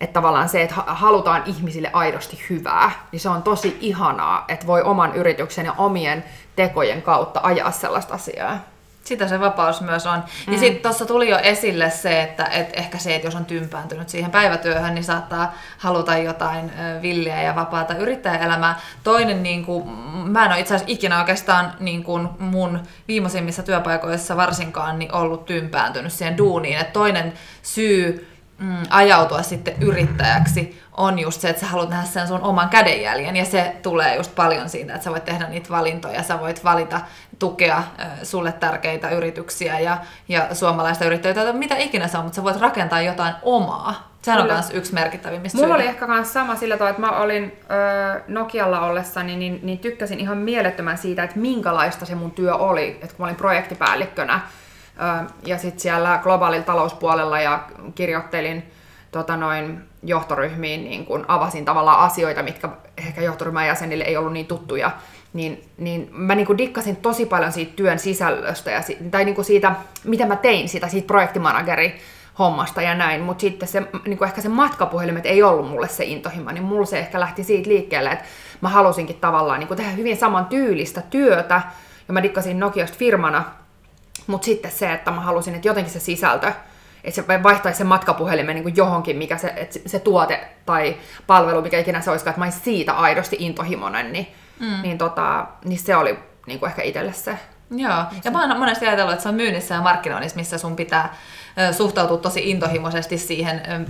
Että 0.00 0.14
tavallaan 0.14 0.48
se, 0.48 0.62
että 0.62 0.74
halutaan 0.86 1.42
ihmisille 1.46 1.90
aidosti 1.92 2.44
hyvää, 2.50 2.90
niin 3.12 3.20
se 3.20 3.28
on 3.28 3.42
tosi 3.42 3.78
ihanaa, 3.80 4.44
että 4.48 4.66
voi 4.66 4.82
oman 4.82 5.14
yrityksen 5.14 5.66
ja 5.66 5.74
omien 5.78 6.24
tekojen 6.56 7.02
kautta 7.02 7.40
ajaa 7.42 7.70
sellaista 7.70 8.14
asiaa. 8.14 8.58
Sitä 9.04 9.28
se 9.28 9.40
vapaus 9.40 9.80
myös 9.80 10.06
on. 10.06 10.24
Mm. 10.46 10.52
Ja 10.52 10.58
sitten 10.58 10.82
tuossa 10.82 11.06
tuli 11.06 11.28
jo 11.28 11.38
esille 11.38 11.90
se, 11.90 12.22
että 12.22 12.44
et 12.44 12.70
ehkä 12.72 12.98
se, 12.98 13.14
että 13.14 13.26
jos 13.26 13.34
on 13.34 13.44
tympääntynyt 13.44 14.08
siihen 14.08 14.30
päivätyöhön, 14.30 14.94
niin 14.94 15.04
saattaa 15.04 15.54
haluta 15.78 16.16
jotain 16.16 16.72
villiä 17.02 17.42
ja 17.42 17.56
vapaata 17.56 17.94
yrittäjäelämää. 17.94 18.80
Toinen, 19.04 19.42
niin 19.42 19.64
kuin, 19.64 19.88
mä 20.24 20.44
en 20.44 20.50
ole 20.50 20.60
itse 20.60 20.74
asiassa 20.74 20.92
ikinä 20.92 21.18
oikeastaan 21.18 21.72
niin 21.80 22.04
kuin 22.04 22.28
mun 22.38 22.80
viimeisimmissa 23.08 23.62
työpaikoissa 23.62 24.36
varsinkaan 24.36 24.98
niin 24.98 25.14
ollut 25.14 25.44
tympääntynyt 25.44 26.12
siihen 26.12 26.38
duuniin. 26.38 26.78
Et 26.78 26.92
toinen 26.92 27.32
syy 27.62 28.26
mm, 28.60 28.82
ajautua 28.90 29.42
sitten 29.42 29.74
yrittäjäksi 29.80 30.80
on 30.96 31.18
just 31.18 31.40
se, 31.40 31.48
että 31.48 31.60
sä 31.60 31.66
haluat 31.66 31.90
nähdä 31.90 32.06
sen 32.06 32.28
sun 32.28 32.42
oman 32.42 32.68
kädenjäljen 32.68 33.36
ja 33.36 33.44
se 33.44 33.76
tulee 33.82 34.16
just 34.16 34.34
paljon 34.34 34.68
siitä, 34.68 34.94
että 34.94 35.04
sä 35.04 35.10
voit 35.10 35.24
tehdä 35.24 35.48
niitä 35.48 35.70
valintoja, 35.70 36.22
sä 36.22 36.40
voit 36.40 36.64
valita 36.64 37.00
tukea 37.38 37.82
sulle 38.22 38.52
tärkeitä 38.52 39.10
yrityksiä 39.10 39.80
ja, 39.80 39.98
ja 40.28 40.54
suomalaista 40.54 41.04
yrittäjyyttä, 41.04 41.52
mitä 41.52 41.76
ikinä 41.76 42.08
se 42.08 42.18
on, 42.18 42.24
mutta 42.24 42.36
sä 42.36 42.42
voit 42.42 42.60
rakentaa 42.60 43.00
jotain 43.00 43.34
omaa. 43.42 44.10
Sehän 44.22 44.42
Kyllä. 44.42 44.54
on 44.54 44.60
myös 44.60 44.70
yksi 44.74 44.94
merkittävimmistä 44.94 45.58
Mulla 45.58 45.68
syitä. 45.74 45.82
oli 45.82 45.94
ehkä 45.94 46.06
myös 46.06 46.32
sama 46.32 46.56
sillä 46.56 46.76
tavalla, 46.76 46.90
että 46.90 47.02
mä 47.02 47.10
olin 47.10 47.58
ö, 48.16 48.20
Nokialla 48.28 48.80
ollessani, 48.80 49.36
niin, 49.36 49.60
niin 49.62 49.78
tykkäsin 49.78 50.20
ihan 50.20 50.38
mielettömän 50.38 50.98
siitä, 50.98 51.22
että 51.22 51.38
minkälaista 51.38 52.06
se 52.06 52.14
mun 52.14 52.30
työ 52.30 52.54
oli, 52.54 52.88
että 52.88 53.06
kun 53.06 53.16
mä 53.18 53.24
olin 53.24 53.36
projektipäällikkönä 53.36 54.40
ja 55.46 55.58
sitten 55.58 55.80
siellä 55.80 56.20
globaalilla 56.22 56.64
talouspuolella 56.64 57.40
ja 57.40 57.64
kirjoittelin 57.94 58.72
tota 59.10 59.36
noin, 59.36 59.80
johtoryhmiin 60.02 60.84
niin 60.84 61.06
kun 61.06 61.24
avasin 61.28 61.64
tavallaan 61.64 62.00
asioita, 62.00 62.42
mitkä 62.42 62.68
ehkä 62.98 63.22
johtoryhmän 63.22 63.66
jäsenille 63.66 64.04
ei 64.04 64.16
ollut 64.16 64.32
niin 64.32 64.46
tuttuja, 64.46 64.90
niin, 65.32 65.64
niin 65.78 66.08
mä 66.12 66.34
niin 66.34 66.58
dikkasin 66.58 66.96
tosi 66.96 67.26
paljon 67.26 67.52
siitä 67.52 67.72
työn 67.76 67.98
sisällöstä 67.98 68.70
ja, 68.70 68.80
tai 69.10 69.24
niin 69.24 69.44
siitä, 69.44 69.72
mitä 70.04 70.26
mä 70.26 70.36
tein 70.36 70.68
sitä, 70.68 70.88
siitä 70.88 71.06
projektimanageri 71.06 72.00
hommasta 72.38 72.82
ja 72.82 72.94
näin, 72.94 73.20
mutta 73.20 73.40
sitten 73.40 73.68
se, 73.68 73.82
niin 74.06 74.24
ehkä 74.24 74.40
se 74.40 74.48
matkapuhelimet 74.48 75.26
ei 75.26 75.42
ollut 75.42 75.70
mulle 75.70 75.88
se 75.88 76.04
intohimo, 76.04 76.50
niin 76.50 76.62
mulla 76.62 76.86
se 76.86 76.98
ehkä 76.98 77.20
lähti 77.20 77.44
siitä 77.44 77.68
liikkeelle, 77.68 78.10
että 78.10 78.24
mä 78.60 78.68
halusinkin 78.68 79.16
tavallaan 79.16 79.60
niin 79.60 79.76
tehdä 79.76 79.90
hyvin 79.90 80.16
saman 80.16 80.46
tyylistä 80.46 81.02
työtä, 81.10 81.62
ja 82.08 82.14
mä 82.14 82.22
dikkasin 82.22 82.60
Nokiasta 82.60 82.96
firmana, 82.98 83.44
mutta 84.30 84.44
sitten 84.44 84.70
se, 84.70 84.92
että 84.92 85.10
mä 85.10 85.20
halusin, 85.20 85.54
että 85.54 85.68
jotenkin 85.68 85.92
se 85.92 86.00
sisältö 86.00 86.52
että 87.04 87.22
se 87.22 87.42
vaihtaisi 87.42 87.78
sen 87.78 87.86
matkapuhelimen 87.86 88.56
niin 88.56 88.76
johonkin, 88.76 89.16
mikä 89.16 89.38
se, 89.38 89.52
että 89.56 89.78
se 89.86 89.98
tuote 89.98 90.48
tai 90.66 90.96
palvelu, 91.26 91.62
mikä 91.62 91.78
ikinä 91.78 92.00
se 92.00 92.10
olisikaan, 92.10 92.32
että 92.32 92.40
mä 92.40 92.44
olisin 92.44 92.62
siitä 92.62 92.92
aidosti 92.92 93.36
intohimoinen, 93.38 94.12
niin, 94.12 94.26
mm. 94.60 94.82
niin, 94.82 94.98
tota, 94.98 95.46
niin 95.64 95.78
se 95.78 95.96
oli 95.96 96.18
niin 96.46 96.58
kuin 96.58 96.70
ehkä 96.70 96.82
itselle 96.82 97.12
se. 97.12 97.38
Joo, 97.70 98.04
ja 98.24 98.30
mä 98.30 98.40
oon 98.40 98.58
monesti 98.58 98.86
ajatellut, 98.86 99.12
että 99.12 99.22
se 99.22 99.28
on 99.28 99.34
myynnissä 99.34 99.74
ja 99.74 99.80
markkinoinnissa, 99.80 100.36
missä 100.36 100.58
sun 100.58 100.76
pitää 100.76 101.14
suhtautua 101.72 102.16
tosi 102.16 102.50
intohimoisesti 102.50 103.18
siihen 103.18 103.86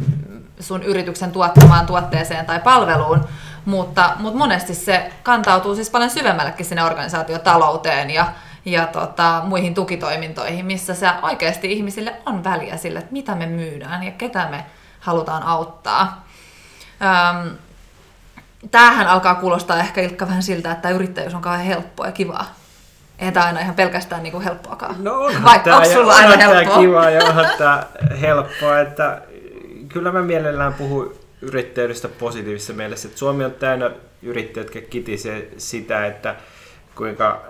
sun 0.61 0.83
yrityksen 0.83 1.33
tuottamaan 1.33 1.87
tuotteeseen 1.87 2.47
tai 2.47 2.61
palveluun, 2.61 3.25
mutta, 3.65 4.13
mutta 4.19 4.39
monesti 4.39 4.75
se 4.75 5.13
kantautuu 5.23 5.75
siis 5.75 5.91
paljon 5.91 6.11
syvemmällekin 6.11 6.67
sinne 6.67 6.85
organisaatiotalouteen 6.85 8.11
ja, 8.11 8.27
ja 8.65 8.87
tota, 8.87 9.43
muihin 9.45 9.75
tukitoimintoihin, 9.75 10.67
missä 10.67 10.95
se 10.95 11.07
oikeasti 11.23 11.73
ihmisille 11.73 12.15
on 12.27 12.45
väliä 12.45 12.77
sille, 12.77 12.99
että 12.99 13.13
mitä 13.13 13.35
me 13.35 13.47
myydään 13.47 14.03
ja 14.03 14.11
ketä 14.11 14.49
me 14.51 14.65
halutaan 15.01 15.43
auttaa. 15.43 16.29
Öm, 17.03 17.51
tämähän 18.71 19.07
alkaa 19.07 19.35
kuulostaa 19.35 19.79
ehkä 19.79 20.01
Ilkka 20.01 20.27
vähän 20.27 20.43
siltä, 20.43 20.73
että 20.73 20.91
yrittäjyys 20.91 21.35
on 21.35 21.43
kauhean 21.43 21.65
helppoa 21.65 22.07
ja 22.07 22.13
kivaa. 22.13 22.55
Eihän 23.19 23.35
tämä 23.35 23.47
aina 23.47 23.61
ihan 23.61 23.75
pelkästään 23.75 24.23
niinku 24.23 24.41
helppoakaan. 24.41 25.05
No 25.05 25.21
onhan 25.21 25.45
Vai, 25.45 25.61
tämä, 25.61 25.77
onko 25.77 25.89
sulla 25.89 26.15
aina 26.15 26.37
helppoa? 26.37 26.65
Tämä 26.65 26.81
kiva 26.81 27.11
ja 27.11 27.25
onhan 27.25 27.47
tämä 27.59 27.87
helppoa. 28.21 28.81
Että 28.81 29.23
kyllä 29.89 30.13
mä 30.13 30.23
mielellään 30.23 30.75
puhun 30.75 31.15
yrittäjyydestä 31.43 32.09
positiivisessa 32.09 32.73
mielessä. 32.73 33.09
Että 33.09 33.19
Suomi 33.19 33.45
on 33.45 33.53
täynnä 33.53 33.91
yrittäjät, 34.23 34.75
jotka 34.75 34.91
kitisee 34.91 35.49
sitä, 35.57 36.07
että 36.07 36.37
kuinka 36.95 37.43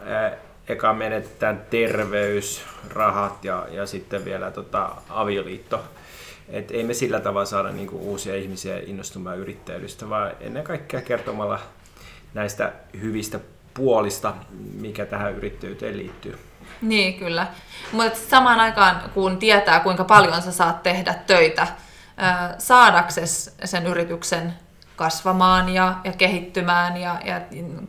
eka 0.70 0.92
menetetään 0.92 1.62
terveys, 1.70 2.64
rahat 2.88 3.44
ja, 3.44 3.66
ja 3.70 3.86
sitten 3.86 4.24
vielä 4.24 4.50
tota, 4.50 4.90
avioliitto. 5.08 5.84
Et 6.48 6.70
ei 6.70 6.84
me 6.84 6.94
sillä 6.94 7.20
tavalla 7.20 7.46
saada 7.46 7.70
niinku 7.70 7.96
uusia 7.96 8.36
ihmisiä 8.36 8.78
innostumaan 8.86 9.38
yrittäjyydestä, 9.38 10.10
vaan 10.10 10.32
ennen 10.40 10.64
kaikkea 10.64 11.00
kertomalla 11.00 11.58
näistä 12.34 12.72
hyvistä 13.00 13.40
puolista, 13.74 14.34
mikä 14.74 15.06
tähän 15.06 15.34
yrittäjyyteen 15.34 15.96
liittyy. 15.96 16.38
Niin, 16.82 17.18
kyllä. 17.18 17.46
Mutta 17.92 18.18
samaan 18.18 18.60
aikaan, 18.60 19.10
kun 19.14 19.38
tietää, 19.38 19.80
kuinka 19.80 20.04
paljon 20.04 20.42
sä 20.42 20.52
saat 20.52 20.82
tehdä 20.82 21.14
töitä, 21.26 21.66
saadaksesi 22.58 23.50
sen 23.64 23.86
yrityksen 23.86 24.54
kasvamaan 25.00 25.68
ja, 25.68 25.94
ja 26.04 26.12
kehittymään 26.12 26.96
ja, 26.96 27.16
ja 27.24 27.40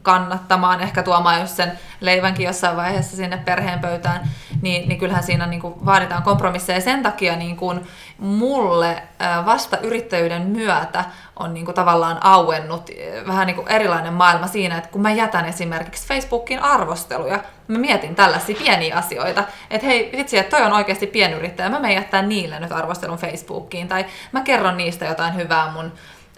kannattamaan, 0.01 0.81
ehkä 0.81 1.03
tuomaan 1.03 1.41
just 1.41 1.55
sen 1.55 1.71
leivänkin 2.01 2.45
jossain 2.45 2.77
vaiheessa 2.77 3.17
sinne 3.17 3.37
perheen 3.37 3.79
pöytään, 3.79 4.21
niin, 4.61 4.89
niin 4.89 4.99
kyllähän 4.99 5.23
siinä 5.23 5.45
niin 5.45 5.61
kuin 5.61 5.85
vaaditaan 5.85 6.23
kompromisseja. 6.23 6.81
Sen 6.81 7.03
takia 7.03 7.35
niin 7.35 7.57
kuin 7.57 7.87
mulle 8.17 9.03
vasta 9.45 9.77
yrittäjyyden 9.77 10.41
myötä 10.41 11.05
on 11.35 11.53
niin 11.53 11.65
kuin 11.65 11.75
tavallaan 11.75 12.17
auennut 12.21 12.89
vähän 13.27 13.47
niin 13.47 13.55
kuin 13.55 13.67
erilainen 13.67 14.13
maailma 14.13 14.47
siinä, 14.47 14.77
että 14.77 14.89
kun 14.89 15.01
mä 15.01 15.11
jätän 15.11 15.45
esimerkiksi 15.45 16.07
Facebookin 16.07 16.59
arvosteluja, 16.59 17.39
mä 17.67 17.77
mietin 17.77 18.15
tällaisia 18.15 18.55
pieniä 18.55 18.95
asioita, 18.95 19.43
että 19.69 19.87
hei 19.87 20.09
vitsi, 20.17 20.37
että 20.37 20.57
toi 20.57 20.65
on 20.65 20.73
oikeasti 20.73 21.07
pienyrittäjä, 21.07 21.69
mä 21.69 21.79
menen 21.79 21.95
jättää 21.95 22.21
niille 22.21 22.59
nyt 22.59 22.71
arvostelun 22.71 23.17
Facebookiin, 23.17 23.87
tai 23.87 24.05
mä 24.31 24.41
kerron 24.41 24.77
niistä 24.77 25.05
jotain 25.05 25.35
hyvää 25.35 25.71
mun 25.71 25.91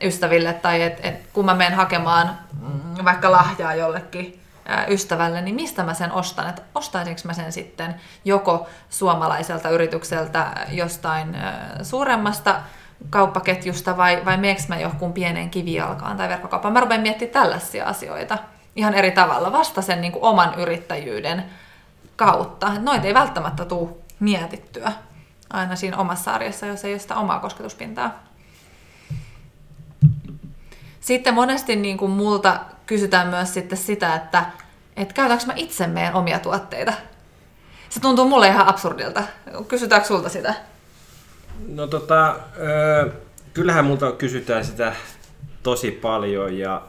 ystäville, 0.03 0.53
tai 0.53 0.81
että 0.81 1.07
et 1.07 1.27
kun 1.33 1.45
mä 1.45 1.53
menen 1.53 1.74
hakemaan 1.74 2.39
mm, 2.62 3.05
vaikka 3.05 3.31
lahjaa 3.31 3.75
jollekin 3.75 4.43
ystävälle, 4.88 5.41
niin 5.41 5.55
mistä 5.55 5.83
mä 5.83 5.93
sen 5.93 6.12
ostan? 6.12 6.50
Että 6.50 6.62
ostaisinko 6.75 7.22
mä 7.24 7.33
sen 7.33 7.51
sitten 7.51 7.95
joko 8.25 8.67
suomalaiselta 8.89 9.69
yritykseltä 9.69 10.51
jostain 10.72 11.38
suuremmasta 11.81 12.55
kauppaketjusta 13.10 13.98
vai, 13.98 14.25
vai 14.25 14.38
meneekö 14.38 14.62
mä 14.67 14.79
johonkin 14.79 15.13
pieneen 15.13 15.50
kivijalkaan 15.50 16.17
tai 16.17 16.29
verkkokauppaan. 16.29 16.74
Mä 16.74 16.79
rupean 16.79 17.01
miettimään 17.01 17.33
tällaisia 17.33 17.86
asioita 17.86 18.38
ihan 18.75 18.93
eri 18.93 19.12
tavalla 19.12 19.51
vasta 19.51 19.81
sen 19.81 20.01
niin 20.01 20.12
kuin 20.12 20.24
oman 20.24 20.53
yrittäjyyden 20.55 21.43
kautta. 22.15 22.72
Noita 22.79 23.07
ei 23.07 23.13
välttämättä 23.13 23.65
tule 23.65 23.89
mietittyä 24.19 24.91
aina 25.50 25.75
siinä 25.75 25.98
omassa 25.98 26.31
arjessa, 26.31 26.65
jos 26.65 26.86
ei 26.86 26.93
ole 26.93 27.00
sitä 27.00 27.15
omaa 27.15 27.39
kosketuspintaa. 27.39 28.24
Sitten 31.03 31.33
monesti 31.33 31.75
niin 31.75 31.98
kuin 31.98 32.12
multa 32.12 32.60
kysytään 32.86 33.27
myös 33.27 33.53
sitten 33.53 33.77
sitä, 33.77 34.15
että 34.15 34.45
et 34.98 35.13
käytänkö 35.13 35.45
mä 35.45 35.53
itse 35.55 35.88
meidän 35.88 36.13
omia 36.13 36.39
tuotteita. 36.39 36.93
Se 37.89 38.00
tuntuu 38.00 38.25
mulle 38.25 38.48
ihan 38.48 38.67
absurdilta. 38.67 39.24
Kysytäänkö 39.67 40.07
sulta 40.07 40.29
sitä? 40.29 40.53
No 41.67 41.88
tota, 41.88 42.39
kyllähän 43.53 43.86
multa 43.86 44.12
kysytään 44.12 44.65
sitä 44.65 44.95
tosi 45.63 45.91
paljon 45.91 46.57
ja 46.57 46.81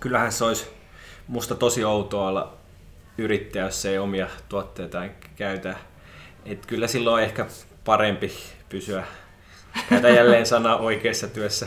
kyllähän 0.00 0.32
se 0.32 0.44
olisi 0.44 0.66
musta 1.28 1.54
tosi 1.54 1.84
outoa 1.84 2.28
olla 2.28 2.54
yrittäjä, 3.18 3.64
jos 3.64 3.84
ei 3.84 3.98
omia 3.98 4.28
tuotteitaan 4.48 5.10
käytä. 5.36 5.76
Et 6.46 6.66
kyllä 6.66 6.86
silloin 6.86 7.14
on 7.14 7.22
ehkä 7.22 7.46
parempi 7.84 8.32
pysyä 8.68 9.04
käytä 9.88 10.08
jälleen 10.08 10.46
sana 10.46 10.76
oikeassa 10.76 11.28
työssä. 11.28 11.66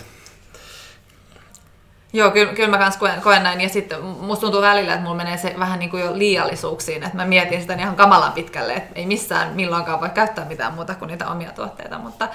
Joo, 2.14 2.32
kyllä, 2.32 2.54
kyllä 2.54 2.70
mä 2.70 2.78
kans 2.78 2.98
koen, 2.98 3.22
koen 3.22 3.44
näin. 3.44 3.62
Ja 3.62 3.70
sitten 3.70 4.04
musta 4.04 4.42
tuntuu 4.42 4.62
välillä, 4.62 4.94
että 4.94 5.04
mulla 5.04 5.18
menee 5.18 5.38
se 5.38 5.56
vähän 5.60 5.80
niin 5.80 5.90
kuin 5.90 6.04
jo 6.04 6.18
liiallisuuksiin, 6.18 7.04
että 7.04 7.18
mä 7.18 7.26
mietin 7.26 7.62
sitä 7.62 7.74
ihan 7.74 7.96
kamalan 7.96 8.32
pitkälle, 8.32 8.74
että 8.74 8.92
ei 8.96 9.06
missään 9.06 9.56
milloinkaan 9.56 10.02
voi 10.02 10.10
käyttää 10.10 10.46
mitään 10.46 10.74
muuta 10.74 10.96
kuin 10.96 11.08
niitä 11.08 11.28
omia 11.28 11.52
tuotteita, 11.52 11.98
mutta, 11.98 12.28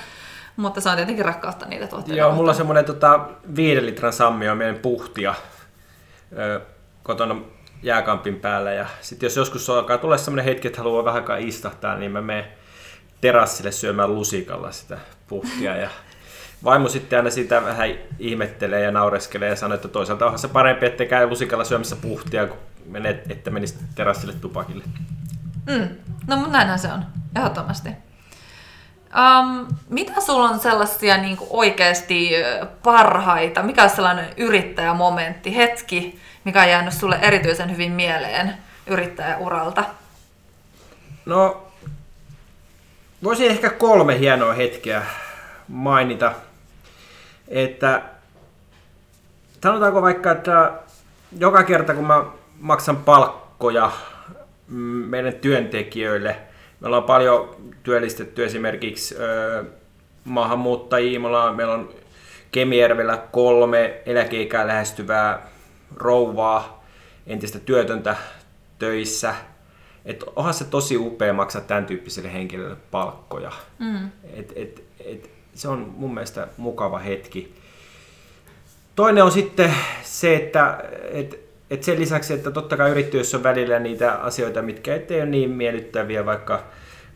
mutta 0.56 0.80
se 0.80 0.88
on 0.88 0.96
tietenkin 0.96 1.24
rakkautta 1.24 1.66
niitä 1.66 1.86
tuotteita. 1.86 2.18
Joo, 2.18 2.32
mulla 2.32 2.50
on 2.50 2.56
semmoinen 2.56 2.84
tota, 2.84 3.28
viiden 3.56 3.86
litran 3.86 4.12
sammi 4.12 4.48
on 4.48 4.58
meidän 4.58 4.78
puhtia 4.78 5.34
ö, 6.38 6.60
kotona 7.02 7.36
jääkampin 7.82 8.40
päällä. 8.40 8.72
Ja 8.72 8.86
sitten 9.00 9.26
jos 9.26 9.36
joskus 9.36 9.70
alkaa 9.70 9.98
tulla 9.98 10.16
semmoinen 10.16 10.44
hetki, 10.44 10.68
että 10.68 10.80
haluaa 10.80 11.04
vähän 11.04 11.40
istahtaa, 11.40 11.96
niin 11.96 12.12
mä 12.12 12.20
menen 12.20 12.44
terassille 13.20 13.72
syömään 13.72 14.14
lusikalla 14.14 14.72
sitä 14.72 14.98
puhtia. 15.26 15.76
Ja 15.76 15.88
vaimo 16.64 16.88
sitten 16.88 17.18
aina 17.18 17.30
sitä 17.30 17.64
vähän 17.64 17.88
ihmettelee 18.18 18.80
ja 18.80 18.90
naureskelee 18.90 19.48
ja 19.48 19.56
sanoo, 19.56 19.74
että 19.74 19.88
toisaalta 19.88 20.24
onhan 20.24 20.38
se 20.38 20.48
parempi, 20.48 20.86
että 20.86 21.04
käy 21.04 21.26
lusikalla 21.26 21.64
syömässä 21.64 21.96
puhtia, 21.96 22.46
kun 22.46 22.58
menet, 22.86 23.30
että 23.30 23.50
menisi 23.50 23.78
terassille 23.94 24.34
tupakille. 24.40 24.84
Mm. 25.66 25.88
No 26.26 26.36
mutta 26.36 26.52
näinhän 26.52 26.78
se 26.78 26.92
on, 26.92 27.04
ehdottomasti. 27.36 27.88
Um, 29.14 29.66
mitä 29.88 30.20
sulla 30.20 30.48
on 30.48 30.58
sellaisia 30.58 31.16
niin 31.16 31.36
kuin 31.36 31.48
oikeasti 31.52 32.30
parhaita, 32.82 33.62
mikä 33.62 33.82
on 33.82 33.90
sellainen 33.90 34.28
yrittäjämomentti, 34.36 35.56
hetki, 35.56 36.20
mikä 36.44 36.62
on 36.62 36.68
jäänyt 36.68 36.94
sulle 36.94 37.18
erityisen 37.22 37.70
hyvin 37.70 37.92
mieleen 37.92 38.54
yrittäjäuralta? 38.86 39.84
No, 41.26 41.66
voisin 43.24 43.50
ehkä 43.50 43.70
kolme 43.70 44.18
hienoa 44.18 44.52
hetkeä 44.52 45.02
mainita. 45.68 46.32
Että 47.48 48.02
sanotaanko 49.62 50.02
vaikka, 50.02 50.30
että 50.30 50.72
joka 51.38 51.62
kerta 51.62 51.94
kun 51.94 52.06
mä 52.06 52.24
maksan 52.60 52.96
palkkoja 52.96 53.90
meidän 55.08 55.34
työntekijöille, 55.34 56.36
me 56.80 56.86
ollaan 56.86 57.02
paljon 57.02 57.56
työllistetty 57.82 58.44
esimerkiksi 58.44 59.14
maahanmuuttajia, 60.24 61.20
me 61.20 61.26
ollaan, 61.26 61.56
meillä 61.56 61.74
on 61.74 61.94
Kemijärvellä 62.52 63.16
kolme 63.32 64.02
eläkeikää 64.06 64.66
lähestyvää 64.66 65.46
rouvaa, 65.96 66.84
entistä 67.26 67.58
työtöntä 67.58 68.16
töissä. 68.78 69.34
Et 70.04 70.24
onhan 70.36 70.54
se 70.54 70.64
tosi 70.64 70.96
upea 70.96 71.32
maksaa 71.32 71.60
tämän 71.60 71.86
tyyppiselle 71.86 72.32
henkilölle 72.32 72.76
palkkoja. 72.90 73.52
Mm. 73.78 74.10
Et, 74.32 74.52
et, 74.56 74.84
et, 75.04 75.30
se 75.54 75.68
on 75.68 75.94
mun 75.96 76.14
mielestä 76.14 76.48
mukava 76.56 76.98
hetki. 76.98 77.54
Toinen 78.96 79.24
on 79.24 79.32
sitten 79.32 79.74
se, 80.02 80.36
että 80.36 80.84
et, 81.12 81.40
et 81.70 81.82
sen 81.82 82.00
lisäksi, 82.00 82.34
että 82.34 82.50
totta 82.50 82.76
kai 82.76 82.90
yrittäjyys 82.90 83.34
on 83.34 83.42
välillä 83.42 83.78
niitä 83.78 84.12
asioita, 84.12 84.62
mitkä 84.62 84.94
ettei 84.94 85.20
ole 85.20 85.30
niin 85.30 85.50
miellyttäviä, 85.50 86.26
vaikka, 86.26 86.62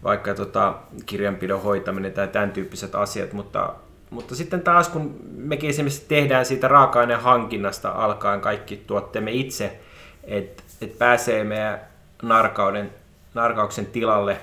vaikka 0.05 0.35
tota, 0.35 0.75
kirjanpidon 1.07 1.63
hoitaminen 1.63 2.13
tai 2.13 2.29
tämän 2.29 2.51
tyyppiset 2.51 2.95
asiat, 2.95 3.33
mutta 3.33 3.75
mutta 4.11 4.35
sitten 4.35 4.63
taas 4.63 4.89
kun 4.89 5.21
mekin 5.37 5.71
esimerkiksi 5.71 6.05
tehdään 6.09 6.47
siitä 6.47 6.69
raaka-aineen 6.69 7.21
hankinnasta 7.21 7.91
alkaen 7.91 8.41
kaikki 8.41 8.85
tuotteemme 8.87 9.31
itse, 9.31 9.79
että 10.25 10.63
et 10.81 10.99
pääsee 10.99 11.45
meidän 11.45 11.81
narkauden, 12.23 12.91
narkauksen 13.35 13.87
tilalle 13.87 14.39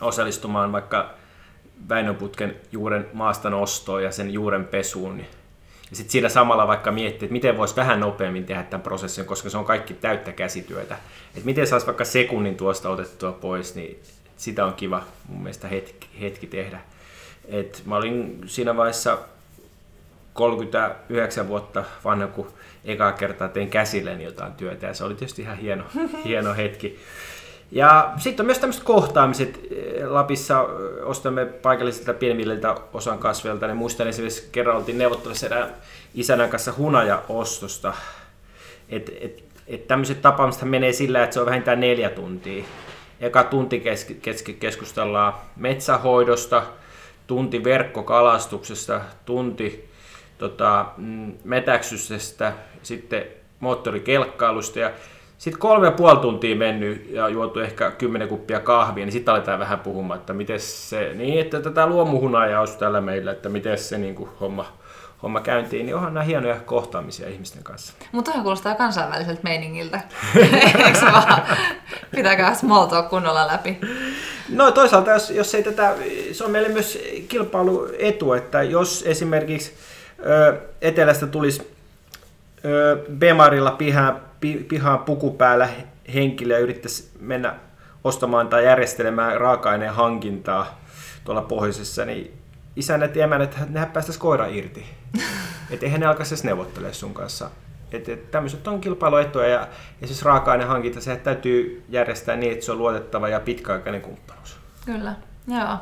osallistumaan 0.00 0.72
vaikka 0.72 1.10
Väinöputken 1.88 2.56
juuren 2.72 3.06
maasta 3.12 3.50
nostoon 3.50 4.02
ja 4.02 4.12
sen 4.12 4.30
juuren 4.30 4.64
pesuun. 4.64 5.16
Niin- 5.16 5.28
ja 5.90 5.96
sitten 5.96 6.12
siinä 6.12 6.28
samalla 6.28 6.66
vaikka 6.66 6.92
miettiä, 6.92 7.26
että 7.26 7.32
miten 7.32 7.56
voisi 7.56 7.76
vähän 7.76 8.00
nopeammin 8.00 8.44
tehdä 8.44 8.62
tämän 8.62 8.82
prosessin, 8.82 9.24
koska 9.24 9.50
se 9.50 9.58
on 9.58 9.64
kaikki 9.64 9.94
täyttä 9.94 10.32
käsityötä. 10.32 10.94
Että 11.34 11.46
miten 11.46 11.66
saisi 11.66 11.86
vaikka 11.86 12.04
sekunnin 12.04 12.56
tuosta 12.56 12.90
otettua 12.90 13.32
pois, 13.32 13.74
niin 13.74 14.02
sitä 14.36 14.64
on 14.64 14.74
kiva 14.74 15.02
mun 15.28 15.42
mielestä 15.42 15.68
hetki, 15.68 16.08
hetki 16.20 16.46
tehdä. 16.46 16.80
Et 17.48 17.82
mä 17.86 17.96
olin 17.96 18.40
siinä 18.46 18.76
vaiheessa 18.76 19.18
39 20.32 21.48
vuotta 21.48 21.84
vanha, 22.04 22.26
kun 22.26 22.52
ekaa 22.84 23.12
kertaa 23.12 23.48
tein 23.48 23.70
käsilleni 23.70 24.24
jotain 24.24 24.52
työtä 24.52 24.86
ja 24.86 24.94
se 24.94 25.04
oli 25.04 25.14
tietysti 25.14 25.42
ihan 25.42 25.56
hieno, 25.56 25.84
hieno 26.24 26.54
hetki. 26.54 26.98
Ja 27.70 28.12
sitten 28.16 28.44
on 28.44 28.46
myös 28.46 28.58
tämmöiset 28.58 28.84
kohtaamiset. 28.84 29.60
Lapissa 30.04 30.60
ostamme 31.02 31.44
paikallisilta 31.46 32.14
pienemmiltä 32.14 32.74
osan 32.92 33.18
kasveilta. 33.18 33.66
Niin 33.66 33.76
muistan 33.76 34.08
esimerkiksi 34.08 34.48
kerran 34.52 34.76
oltiin 34.76 34.98
neuvottelussa 34.98 35.46
erään 35.46 35.74
isänän 36.14 36.50
kanssa 36.50 36.72
hunaja-ostosta. 36.76 37.94
Että 38.88 39.12
et, 39.20 39.44
et 39.66 39.86
tämmöiset 39.86 40.22
tapaamiset 40.22 40.62
menee 40.62 40.92
sillä, 40.92 41.24
että 41.24 41.34
se 41.34 41.40
on 41.40 41.46
vähintään 41.46 41.80
neljä 41.80 42.10
tuntia. 42.10 42.64
Eka 43.20 43.44
tunti 43.44 43.80
kes, 43.80 44.04
kes, 44.22 44.42
keskustellaan 44.42 45.34
metsähoidosta, 45.56 46.62
tunti 47.26 47.64
verkkokalastuksesta, 47.64 49.00
tunti 49.24 49.88
tota, 50.38 50.86
mm, 50.96 51.32
metäksyksestä, 51.44 52.52
sitten 52.82 53.24
moottorikelkkailusta 53.60 54.78
ja 54.78 54.90
sitten 55.38 55.60
kolme 55.60 55.86
ja 55.86 55.92
puoli 55.92 56.20
tuntia 56.20 56.56
mennyt 56.56 57.10
ja 57.10 57.28
juotu 57.28 57.60
ehkä 57.60 57.90
kymmenen 57.90 58.28
kuppia 58.28 58.60
kahvia, 58.60 59.04
niin 59.04 59.12
sitten 59.12 59.34
aletaan 59.34 59.58
vähän 59.58 59.78
puhumaan, 59.78 60.20
että 60.20 60.32
miten 60.32 60.60
se, 60.60 61.12
niin 61.14 61.40
että 61.40 61.60
tätä 61.60 61.86
luomuhunajaa 61.86 62.60
olisi 62.60 62.78
tällä 62.78 63.00
meillä, 63.00 63.32
että 63.32 63.48
miten 63.48 63.78
se 63.78 63.98
niin 63.98 64.14
kuin, 64.14 64.30
homma, 64.40 64.72
homma 65.22 65.40
käyntiin, 65.40 65.86
niin 65.86 65.96
onhan 65.96 66.14
nämä 66.14 66.24
hienoja 66.24 66.60
kohtaamisia 66.60 67.28
ihmisten 67.28 67.62
kanssa. 67.62 67.92
Mutta 68.12 68.30
tämä 68.30 68.42
kuulostaa 68.42 68.74
kansainväliseltä 68.74 69.40
meiningiltä. 69.42 70.00
Eikö 70.86 71.00
vaan? 71.12 71.42
Pitäkää 72.10 72.54
small 72.54 72.86
talk 72.86 73.08
kunnolla 73.08 73.46
läpi. 73.46 73.78
No 74.48 74.70
toisaalta, 74.70 75.10
jos, 75.10 75.30
jos 75.30 75.54
ei 75.54 75.62
tätä, 75.62 75.94
se 76.32 76.44
on 76.44 76.50
meille 76.50 76.68
myös 76.68 76.98
kilpailuetu, 77.28 78.32
että 78.32 78.62
jos 78.62 79.04
esimerkiksi 79.06 79.74
ö, 80.26 80.60
etelästä 80.80 81.26
tulisi 81.26 81.75
Bemarilla 83.18 83.70
pihaan, 83.70 84.20
pi, 84.40 84.66
pihaan 84.68 84.98
puku 84.98 85.30
päällä 85.30 85.68
henkilö 86.14 86.58
yrittäisi 86.58 87.10
mennä 87.20 87.54
ostamaan 88.04 88.48
tai 88.48 88.64
järjestelemään 88.64 89.40
raaka-aineen 89.40 89.94
hankintaa 89.94 90.80
tuolla 91.24 91.42
pohjoisessa, 91.42 92.04
niin 92.04 92.38
isännät 92.76 93.16
ja 93.16 93.24
emännät, 93.24 93.56
nehän 93.68 93.90
päästäisiin 93.90 94.20
koira 94.20 94.46
irti. 94.46 94.86
Että 95.70 95.86
eihän 95.86 96.00
ne 96.00 96.06
alkaisi 96.06 96.34
edes 96.34 96.44
neuvottelemaan 96.44 96.94
sun 96.94 97.14
kanssa. 97.14 97.50
Että 97.92 98.12
et, 98.12 98.30
tämmöiset 98.30 98.68
on 98.68 98.80
kilpailuetuja 98.80 99.48
ja, 99.48 99.68
ja 100.00 100.06
siis 100.06 100.22
raaka-ainehankinta, 100.22 101.00
se 101.00 101.16
täytyy 101.16 101.84
järjestää 101.88 102.36
niin, 102.36 102.52
että 102.52 102.64
se 102.64 102.72
on 102.72 102.78
luotettava 102.78 103.28
ja 103.28 103.40
pitkäaikainen 103.40 104.00
kumppanuus. 104.00 104.56
Kyllä, 104.86 105.14
joo. 105.48 105.76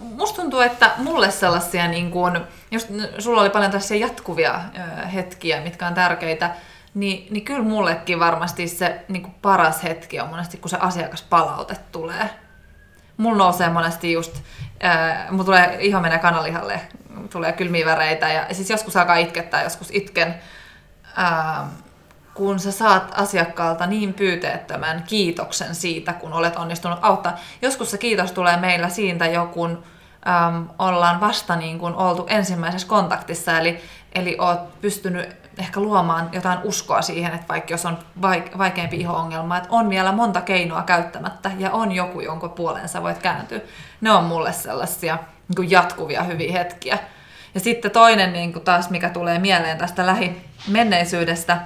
Musta 0.00 0.40
tuntuu, 0.40 0.60
että 0.60 0.90
mulle 0.96 1.30
sellaisia, 1.30 1.88
niin 1.88 2.10
kun, 2.10 2.46
jos 2.70 2.88
sulla 3.18 3.40
oli 3.40 3.50
paljon 3.50 3.70
tässä 3.70 3.94
jatkuvia 3.94 4.60
hetkiä, 5.14 5.60
mitkä 5.60 5.86
on 5.86 5.94
tärkeitä, 5.94 6.50
niin, 6.94 7.32
niin 7.32 7.44
kyllä 7.44 7.62
mullekin 7.62 8.20
varmasti 8.20 8.68
se 8.68 9.04
niin 9.08 9.34
paras 9.42 9.82
hetki 9.82 10.20
on 10.20 10.28
monesti, 10.28 10.56
kun 10.56 10.70
se 10.70 10.76
asiakaspalaute 10.80 11.76
tulee. 11.92 12.30
Mulla 13.16 13.38
nousee 13.38 13.68
monesti 13.68 14.12
just, 14.12 14.36
äh, 14.84 15.30
mulla 15.30 15.44
tulee 15.44 15.76
ihan 15.80 16.02
menee 16.02 16.18
kanalihalle, 16.18 16.80
tulee 17.30 17.52
kylmiä 17.52 17.86
väreitä 17.86 18.28
ja 18.28 18.46
siis 18.52 18.70
joskus 18.70 18.96
alkaa 18.96 19.16
itkettää, 19.16 19.62
joskus 19.62 19.88
itken 19.92 20.34
ää, 21.16 21.68
kun 22.34 22.60
sä 22.60 22.72
saat 22.72 23.12
asiakkaalta 23.16 23.86
niin 23.86 24.14
pyyteettömän 24.14 25.04
kiitoksen 25.06 25.74
siitä, 25.74 26.12
kun 26.12 26.32
olet 26.32 26.56
onnistunut 26.56 26.98
auttaa. 27.02 27.36
Joskus 27.62 27.90
se 27.90 27.98
kiitos 27.98 28.32
tulee 28.32 28.56
meillä 28.56 28.88
siitä 28.88 29.26
jo, 29.26 29.46
kun 29.46 29.82
äm, 30.28 30.68
ollaan 30.78 31.20
vasta 31.20 31.56
niin 31.56 31.78
kuin 31.78 31.94
oltu 31.94 32.26
ensimmäisessä 32.28 32.88
kontaktissa, 32.88 33.58
eli, 33.58 33.80
eli 34.14 34.36
oot 34.40 34.80
pystynyt 34.80 35.28
ehkä 35.58 35.80
luomaan 35.80 36.28
jotain 36.32 36.58
uskoa 36.64 37.02
siihen, 37.02 37.34
että 37.34 37.48
vaikka 37.48 37.74
jos 37.74 37.86
on 37.86 37.98
vaik- 38.22 38.58
vaikeampi 38.58 38.96
iho-ongelma, 38.96 39.56
että 39.56 39.68
on 39.72 39.90
vielä 39.90 40.12
monta 40.12 40.40
keinoa 40.40 40.82
käyttämättä 40.82 41.50
ja 41.58 41.70
on 41.70 41.92
joku, 41.92 42.20
jonka 42.20 42.48
puoleen 42.48 42.88
sä 42.88 43.02
voit 43.02 43.18
kääntyä. 43.18 43.60
Ne 44.00 44.10
on 44.10 44.24
mulle 44.24 44.52
sellaisia 44.52 45.18
niin 45.48 45.56
kuin 45.56 45.70
jatkuvia 45.70 46.22
hyviä 46.22 46.52
hetkiä. 46.52 46.98
Ja 47.54 47.60
sitten 47.60 47.90
toinen 47.90 48.32
niin 48.32 48.52
kuin 48.52 48.64
taas, 48.64 48.90
mikä 48.90 49.08
tulee 49.08 49.38
mieleen 49.38 49.78
tästä 49.78 50.06
lähimenneisyydestä, 50.06 51.58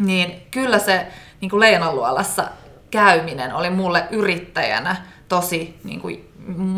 niin 0.00 0.46
kyllä 0.50 0.78
se 0.78 1.06
niin 1.40 1.50
kuin 1.50 1.60
Leijonanluolassa 1.60 2.44
käyminen 2.90 3.54
oli 3.54 3.70
mulle 3.70 4.04
yrittäjänä 4.10 4.96
tosi 5.28 5.80
niin 5.84 6.00
kuin 6.00 6.30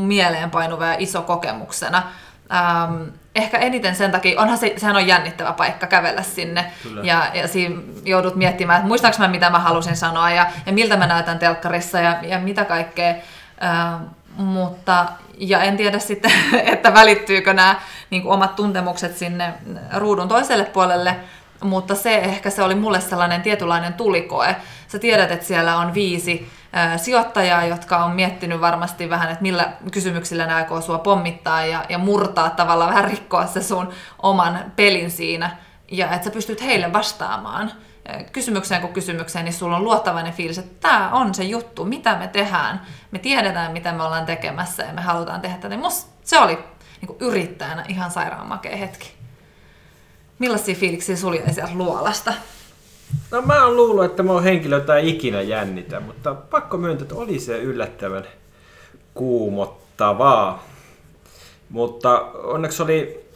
mieleenpainuva 0.06 0.86
ja 0.86 0.96
iso 0.98 1.22
kokemuksena. 1.22 2.02
Ähm, 2.54 3.02
ehkä 3.34 3.58
eniten 3.58 3.96
sen 3.96 4.10
takia, 4.10 4.40
onhan 4.40 4.58
se, 4.58 4.74
sehän 4.76 4.96
on 4.96 5.06
jännittävä 5.06 5.52
paikka 5.52 5.86
kävellä 5.86 6.22
sinne. 6.22 6.72
Kyllä. 6.82 7.02
Ja, 7.04 7.30
ja 7.34 7.48
siinä 7.48 7.76
joudut 8.04 8.36
miettimään, 8.36 8.76
että 8.76 8.88
muistaaks 8.88 9.18
mä 9.18 9.28
mitä 9.28 9.50
mä 9.50 9.58
halusin 9.58 9.96
sanoa 9.96 10.30
ja, 10.30 10.46
ja 10.66 10.72
miltä 10.72 10.96
mä 10.96 11.06
näytän 11.06 11.38
telkkarissa 11.38 12.00
ja, 12.00 12.18
ja 12.22 12.38
mitä 12.38 12.64
kaikkea. 12.64 13.14
Ähm, 13.62 14.02
mutta, 14.36 15.06
ja 15.38 15.62
en 15.62 15.76
tiedä 15.76 15.98
sitten, 15.98 16.32
että 16.72 16.94
välittyykö 16.94 17.52
nämä 17.52 17.76
niin 18.10 18.26
omat 18.26 18.56
tuntemukset 18.56 19.16
sinne 19.16 19.54
ruudun 19.96 20.28
toiselle 20.28 20.64
puolelle, 20.64 21.16
mutta 21.62 21.94
se 21.94 22.18
ehkä 22.18 22.50
se 22.50 22.62
oli 22.62 22.74
mulle 22.74 23.00
sellainen 23.00 23.42
tietynlainen 23.42 23.94
tulikoe. 23.94 24.56
Sä 24.88 24.98
tiedät, 24.98 25.30
että 25.30 25.46
siellä 25.46 25.76
on 25.76 25.94
viisi 25.94 26.50
sijoittajaa, 26.96 27.64
jotka 27.64 28.04
on 28.04 28.10
miettinyt 28.10 28.60
varmasti 28.60 29.10
vähän, 29.10 29.30
että 29.30 29.42
millä 29.42 29.72
kysymyksillä 29.92 30.46
nämä 30.46 30.56
aikoo 30.56 30.80
sua 30.80 30.98
pommittaa 30.98 31.64
ja, 31.66 31.84
ja 31.88 31.98
murtaa 31.98 32.50
tavallaan 32.50 32.90
vähän 32.90 33.04
rikkoa 33.04 33.46
se 33.46 33.62
sun 33.62 33.88
oman 34.22 34.72
pelin 34.76 35.10
siinä 35.10 35.56
ja 35.90 36.10
että 36.12 36.24
sä 36.24 36.30
pystyt 36.30 36.62
heille 36.62 36.92
vastaamaan 36.92 37.72
kysymykseen 38.32 38.80
kuin 38.80 38.92
kysymykseen, 38.92 39.44
niin 39.44 39.52
sulla 39.52 39.76
on 39.76 39.84
luottavainen 39.84 40.32
fiilis, 40.32 40.58
että 40.58 40.88
tämä 40.88 41.10
on 41.10 41.34
se 41.34 41.44
juttu, 41.44 41.84
mitä 41.84 42.16
me 42.16 42.28
tehdään. 42.28 42.82
Me 43.10 43.18
tiedetään, 43.18 43.72
mitä 43.72 43.92
me 43.92 44.02
ollaan 44.02 44.26
tekemässä 44.26 44.82
ja 44.82 44.92
me 44.92 45.00
halutaan 45.00 45.40
tehdä 45.40 45.56
tätä. 45.58 45.76
Musta 45.76 46.10
se 46.24 46.38
oli 46.38 46.58
niin 47.00 47.16
yrittäjänä 47.20 47.84
ihan 47.88 48.10
sairaan 48.10 48.46
makea 48.46 48.76
hetki. 48.76 49.21
Millaisia 50.42 50.74
fiiliksiä 50.74 51.16
sulla 51.16 51.52
sieltä 51.52 51.72
luolasta? 51.74 52.34
No 53.30 53.42
mä 53.42 53.64
oon 53.64 53.76
luullut, 53.76 54.04
että 54.04 54.22
mä 54.22 54.32
oon 54.32 54.42
henkilö, 54.42 54.76
jota 54.76 54.96
ei 54.96 55.08
ikinä 55.08 55.42
jännitä, 55.42 56.00
mutta 56.00 56.34
pakko 56.34 56.76
myöntää, 56.76 57.02
että 57.02 57.14
oli 57.14 57.38
se 57.38 57.58
yllättävän 57.58 58.24
kuumottavaa. 59.14 60.64
Mutta 61.70 62.20
onneksi 62.34 62.82
oli 62.82 63.26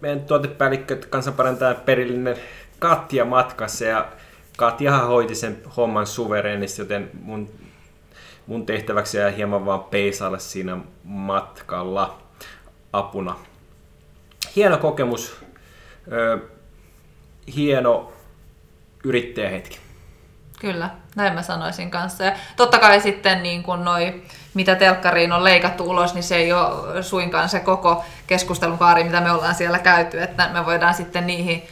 meidän 0.00 0.20
tuotepäällikkö, 0.20 0.96
kansanparantaja 1.10 1.74
perillinen 1.74 2.36
Katja 2.78 3.24
matkassa 3.24 3.84
ja 3.84 4.08
Katjahan 4.56 5.06
hoiti 5.06 5.34
sen 5.34 5.62
homman 5.76 6.06
suvereenisti, 6.06 6.82
joten 6.82 7.10
mun, 7.22 7.50
mun 8.46 8.66
tehtäväksi 8.66 9.18
jäi 9.18 9.36
hieman 9.36 9.66
vaan 9.66 9.84
peisailla 9.84 10.38
siinä 10.38 10.78
matkalla 11.04 12.18
apuna. 12.92 13.36
Hieno 14.56 14.78
kokemus, 14.78 15.44
ö, 16.12 16.38
hieno 17.56 18.12
yrittäjähetki. 19.04 19.78
Kyllä, 20.60 20.90
näin 21.16 21.34
mä 21.34 21.42
sanoisin 21.42 21.90
kanssa. 21.90 22.24
Ja 22.24 22.32
totta 22.56 22.78
kai 22.78 23.00
sitten 23.00 23.42
niin 23.42 23.62
kun 23.62 23.84
noi, 23.84 24.22
mitä 24.54 24.74
telkkariin 24.74 25.32
on 25.32 25.44
leikattu 25.44 25.84
ulos, 25.84 26.14
niin 26.14 26.22
se 26.22 26.36
ei 26.36 26.52
ole 26.52 27.02
suinkaan 27.02 27.48
se 27.48 27.60
koko 27.60 28.04
keskustelun 28.26 28.78
kaari, 28.78 29.04
mitä 29.04 29.20
me 29.20 29.32
ollaan 29.32 29.54
siellä 29.54 29.78
käyty, 29.78 30.22
että 30.22 30.48
me 30.52 30.66
voidaan 30.66 30.94
sitten 30.94 31.26
niihin 31.26 31.62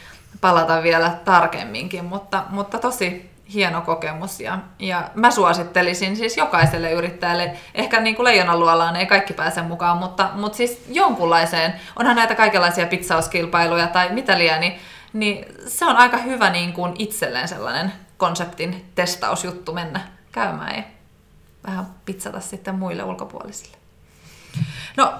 palata 0.41 0.83
vielä 0.83 1.17
tarkemminkin, 1.25 2.05
mutta, 2.05 2.43
mutta 2.49 2.79
tosi 2.79 3.32
hieno 3.53 3.81
kokemus 3.81 4.39
ja, 4.39 4.59
ja 4.79 5.09
mä 5.15 5.31
suosittelisin 5.31 6.15
siis 6.15 6.37
jokaiselle 6.37 6.91
yrittäjälle, 6.91 7.57
ehkä 7.75 8.01
niin 8.01 8.15
kuin 8.15 8.23
leijonan 8.23 8.95
ei 8.95 9.05
kaikki 9.05 9.33
pääse 9.33 9.61
mukaan, 9.61 9.97
mutta, 9.97 10.29
mutta 10.33 10.55
siis 10.55 10.85
jonkunlaiseen, 10.87 11.73
onhan 11.99 12.15
näitä 12.15 12.35
kaikenlaisia 12.35 12.87
pizzauskilpailuja 12.87 13.87
tai 13.87 14.09
mitä 14.11 14.37
liian, 14.37 14.59
niin, 14.59 14.79
niin 15.13 15.45
se 15.67 15.85
on 15.85 15.95
aika 15.95 16.17
hyvä 16.17 16.49
niin 16.49 16.73
kuin 16.73 16.93
itselleen 16.99 17.47
sellainen 17.47 17.93
konseptin 18.17 18.85
testausjuttu 18.95 19.73
mennä 19.73 20.01
käymään 20.31 20.75
ja 20.75 20.83
vähän 21.67 21.85
pizzata 22.05 22.39
sitten 22.39 22.75
muille 22.75 23.03
ulkopuolisille. 23.03 23.77
No, 24.97 25.13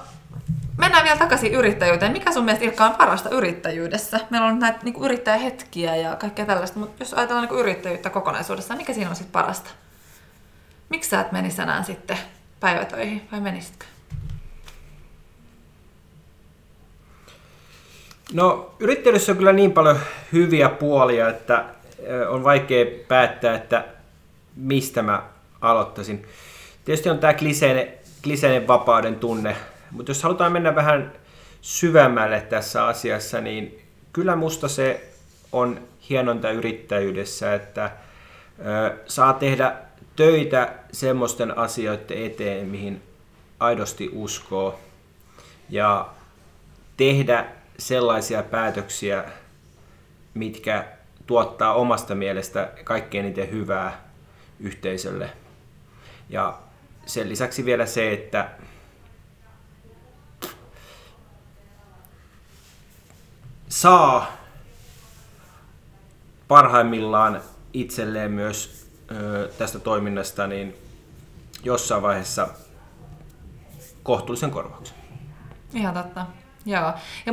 mennään 0.78 1.04
vielä 1.04 1.18
takaisin 1.18 1.54
yrittäjyyteen. 1.54 2.12
Mikä 2.12 2.32
sun 2.32 2.44
mielestä 2.44 2.64
Ilkka 2.64 2.84
on 2.84 2.94
parasta 2.94 3.28
yrittäjyydessä? 3.30 4.20
Meillä 4.30 4.46
on 4.46 4.58
näitä 4.58 4.78
niin 4.82 5.04
yrittäjähetkiä 5.04 5.96
ja 5.96 6.16
kaikkea 6.16 6.46
tällaista, 6.46 6.78
mutta 6.78 7.02
jos 7.02 7.14
ajatellaan 7.14 7.48
niin 7.48 7.60
yrittäjyyttä 7.60 8.10
kokonaisuudessaan, 8.10 8.78
mikä 8.78 8.92
siinä 8.92 9.10
on 9.10 9.16
sitten 9.16 9.32
parasta? 9.32 9.70
Miksi 10.88 11.10
sä 11.10 11.20
et 11.20 11.32
menisi 11.32 11.62
enää 11.62 11.82
sitten 11.82 12.18
päivätöihin 12.60 13.28
vai 13.32 13.40
menisitkö? 13.40 13.86
No 18.32 18.74
yrittäjyydessä 18.80 19.32
on 19.32 19.38
kyllä 19.38 19.52
niin 19.52 19.72
paljon 19.72 19.98
hyviä 20.32 20.68
puolia, 20.68 21.28
että 21.28 21.64
on 22.28 22.44
vaikea 22.44 22.86
päättää, 23.08 23.54
että 23.54 23.84
mistä 24.56 25.02
mä 25.02 25.22
aloittaisin. 25.60 26.26
Tietysti 26.84 27.10
on 27.10 27.18
tämä 27.18 27.34
kliseinen, 27.34 27.88
kliseinen 28.22 28.66
vapauden 28.66 29.16
tunne, 29.16 29.56
mutta 29.94 30.10
jos 30.10 30.22
halutaan 30.22 30.52
mennä 30.52 30.74
vähän 30.74 31.12
syvemmälle 31.60 32.40
tässä 32.40 32.86
asiassa, 32.86 33.40
niin 33.40 33.82
kyllä 34.12 34.36
musta 34.36 34.68
se 34.68 35.08
on 35.52 35.80
hienonta 36.10 36.50
yrittäjyydessä, 36.50 37.54
että 37.54 37.90
saa 39.06 39.32
tehdä 39.32 39.76
töitä 40.16 40.72
semmoisten 40.92 41.58
asioiden 41.58 42.24
eteen, 42.24 42.66
mihin 42.66 43.02
aidosti 43.60 44.10
uskoo, 44.12 44.80
ja 45.70 46.08
tehdä 46.96 47.46
sellaisia 47.78 48.42
päätöksiä, 48.42 49.24
mitkä 50.34 50.84
tuottaa 51.26 51.74
omasta 51.74 52.14
mielestä 52.14 52.70
kaikkein 52.84 53.24
eniten 53.24 53.50
hyvää 53.50 54.04
yhteisölle. 54.60 55.30
Ja 56.28 56.58
sen 57.06 57.28
lisäksi 57.28 57.64
vielä 57.64 57.86
se, 57.86 58.12
että 58.12 58.50
saa 63.74 64.32
parhaimmillaan 66.48 67.40
itselleen 67.72 68.30
myös 68.32 68.86
tästä 69.58 69.78
toiminnasta 69.78 70.46
niin 70.46 70.74
jossain 71.64 72.02
vaiheessa 72.02 72.48
kohtuullisen 74.02 74.50
korvauksen. 74.50 74.96
Ihan 75.74 75.94
totta. 75.94 76.26
Joo. 76.66 76.92
Ja 77.26 77.32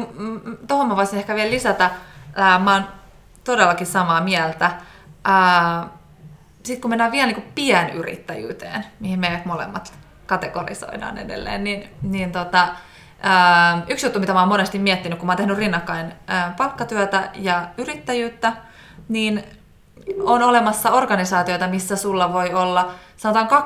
tuohon 0.67 0.87
mä 0.87 0.95
voisin 0.95 1.19
ehkä 1.19 1.35
vielä 1.35 1.51
lisätä, 1.51 1.91
ää, 2.35 2.59
mä 2.59 2.73
oon 2.73 2.87
todellakin 3.43 3.87
samaa 3.87 4.21
mieltä. 4.21 4.71
Sitten 6.63 6.81
kun 6.81 6.89
mennään 6.89 7.11
vielä 7.11 7.31
niin 7.31 7.51
pienyrittäjyyteen, 7.55 8.85
mihin 8.99 9.19
meidät 9.19 9.45
molemmat 9.45 9.93
kategorisoidaan 10.25 11.17
edelleen, 11.17 11.63
niin, 11.63 11.89
niin 12.01 12.31
tota, 12.31 12.67
yksi 13.87 14.05
juttu, 14.05 14.19
mitä 14.19 14.33
mä 14.33 14.39
oon 14.39 14.49
monesti 14.49 14.79
miettinyt, 14.79 15.19
kun 15.19 15.25
mä 15.25 15.31
oon 15.31 15.37
tehnyt 15.37 15.57
rinnakkain 15.57 16.13
palkkatyötä 16.57 17.29
ja 17.35 17.67
yrittäjyyttä, 17.77 18.53
niin 19.09 19.43
on 20.23 20.43
olemassa 20.43 20.91
organisaatioita, 20.91 21.67
missä 21.67 21.95
sulla 21.95 22.33
voi 22.33 22.53
olla 22.53 22.91
sanotaan 23.17 23.63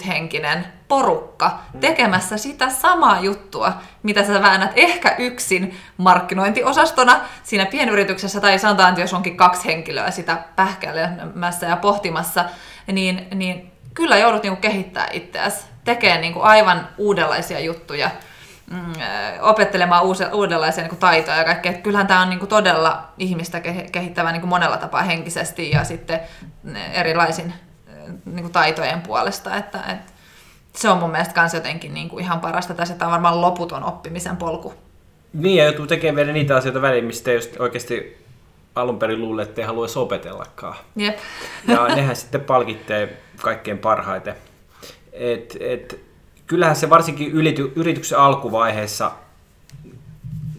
20-50 0.00 0.04
henkinen 0.06 0.66
porukka 0.88 1.58
tekemässä 1.80 2.36
sitä 2.36 2.70
samaa 2.70 3.20
juttua, 3.20 3.72
mitä 4.02 4.24
sä 4.24 4.42
väännät 4.42 4.72
ehkä 4.76 5.14
yksin 5.18 5.78
markkinointiosastona 5.96 7.20
siinä 7.42 7.66
pienyrityksessä, 7.66 8.40
tai 8.40 8.58
sanotaan, 8.58 8.88
että 8.88 9.00
jos 9.00 9.14
onkin 9.14 9.36
kaksi 9.36 9.64
henkilöä 9.64 10.10
sitä 10.10 10.38
pähkäilemässä 10.56 11.66
ja 11.66 11.76
pohtimassa, 11.76 12.44
niin, 12.92 13.28
niin 13.34 13.72
kyllä 13.94 14.16
joudut 14.16 14.42
niinku 14.42 14.60
kehittää 14.60 15.06
itseäsi, 15.12 15.66
tekee 15.84 16.20
niinku 16.20 16.40
aivan 16.40 16.88
uudenlaisia 16.98 17.60
juttuja, 17.60 18.10
mm, 18.70 18.92
opettelemaan 19.40 20.04
uudenlaisia 20.32 20.82
niin 20.82 20.88
kuin 20.88 21.00
taitoja 21.00 21.36
ja 21.36 21.44
kaikkea. 21.44 21.70
Että 21.70 21.82
kyllähän 21.82 22.06
tämä 22.06 22.22
on 22.22 22.30
niin 22.30 22.38
kuin 22.38 22.48
todella 22.48 23.08
ihmistä 23.18 23.60
kehittävä 23.92 24.32
niin 24.32 24.40
kuin 24.40 24.50
monella 24.50 24.76
tapaa 24.76 25.02
henkisesti 25.02 25.70
ja 25.70 25.84
sitten 25.84 26.20
erilaisin 26.92 27.54
niin 28.24 28.42
kuin 28.42 28.52
taitojen 28.52 29.00
puolesta. 29.00 29.56
Että, 29.56 29.78
että 29.78 30.12
se 30.72 30.88
on 30.88 30.98
mun 30.98 31.10
mielestä 31.10 31.40
myös 31.40 31.54
jotenkin 31.54 31.94
niin 31.94 32.08
kuin 32.08 32.24
ihan 32.24 32.40
parasta. 32.40 32.74
Tässä 32.74 32.94
on 33.04 33.10
varmaan 33.10 33.40
loputon 33.40 33.84
oppimisen 33.84 34.36
polku. 34.36 34.74
Niin, 35.32 35.56
ja 35.56 35.64
joutuu 35.64 35.86
tekemään 35.86 36.16
vielä 36.16 36.32
niitä 36.32 36.56
asioita 36.56 36.82
väliin, 36.82 37.04
mistä 37.04 37.32
just 37.32 37.60
oikeasti 37.60 38.26
alun 38.74 38.98
perin 38.98 39.20
luulee, 39.20 39.42
että 39.42 39.60
ei 39.60 39.66
halua 39.66 39.86
opetellakaan. 39.96 40.76
Jep. 40.96 41.18
Ja 41.68 41.88
nehän 41.88 42.16
sitten 42.16 42.40
palkittee 42.40 43.22
kaikkein 43.42 43.78
parhaiten. 43.78 44.34
Et, 45.12 45.56
et, 45.60 46.05
kyllähän 46.46 46.76
se 46.76 46.90
varsinkin 46.90 47.32
ylity, 47.32 47.72
yrityksen 47.76 48.18
alkuvaiheessa 48.18 49.12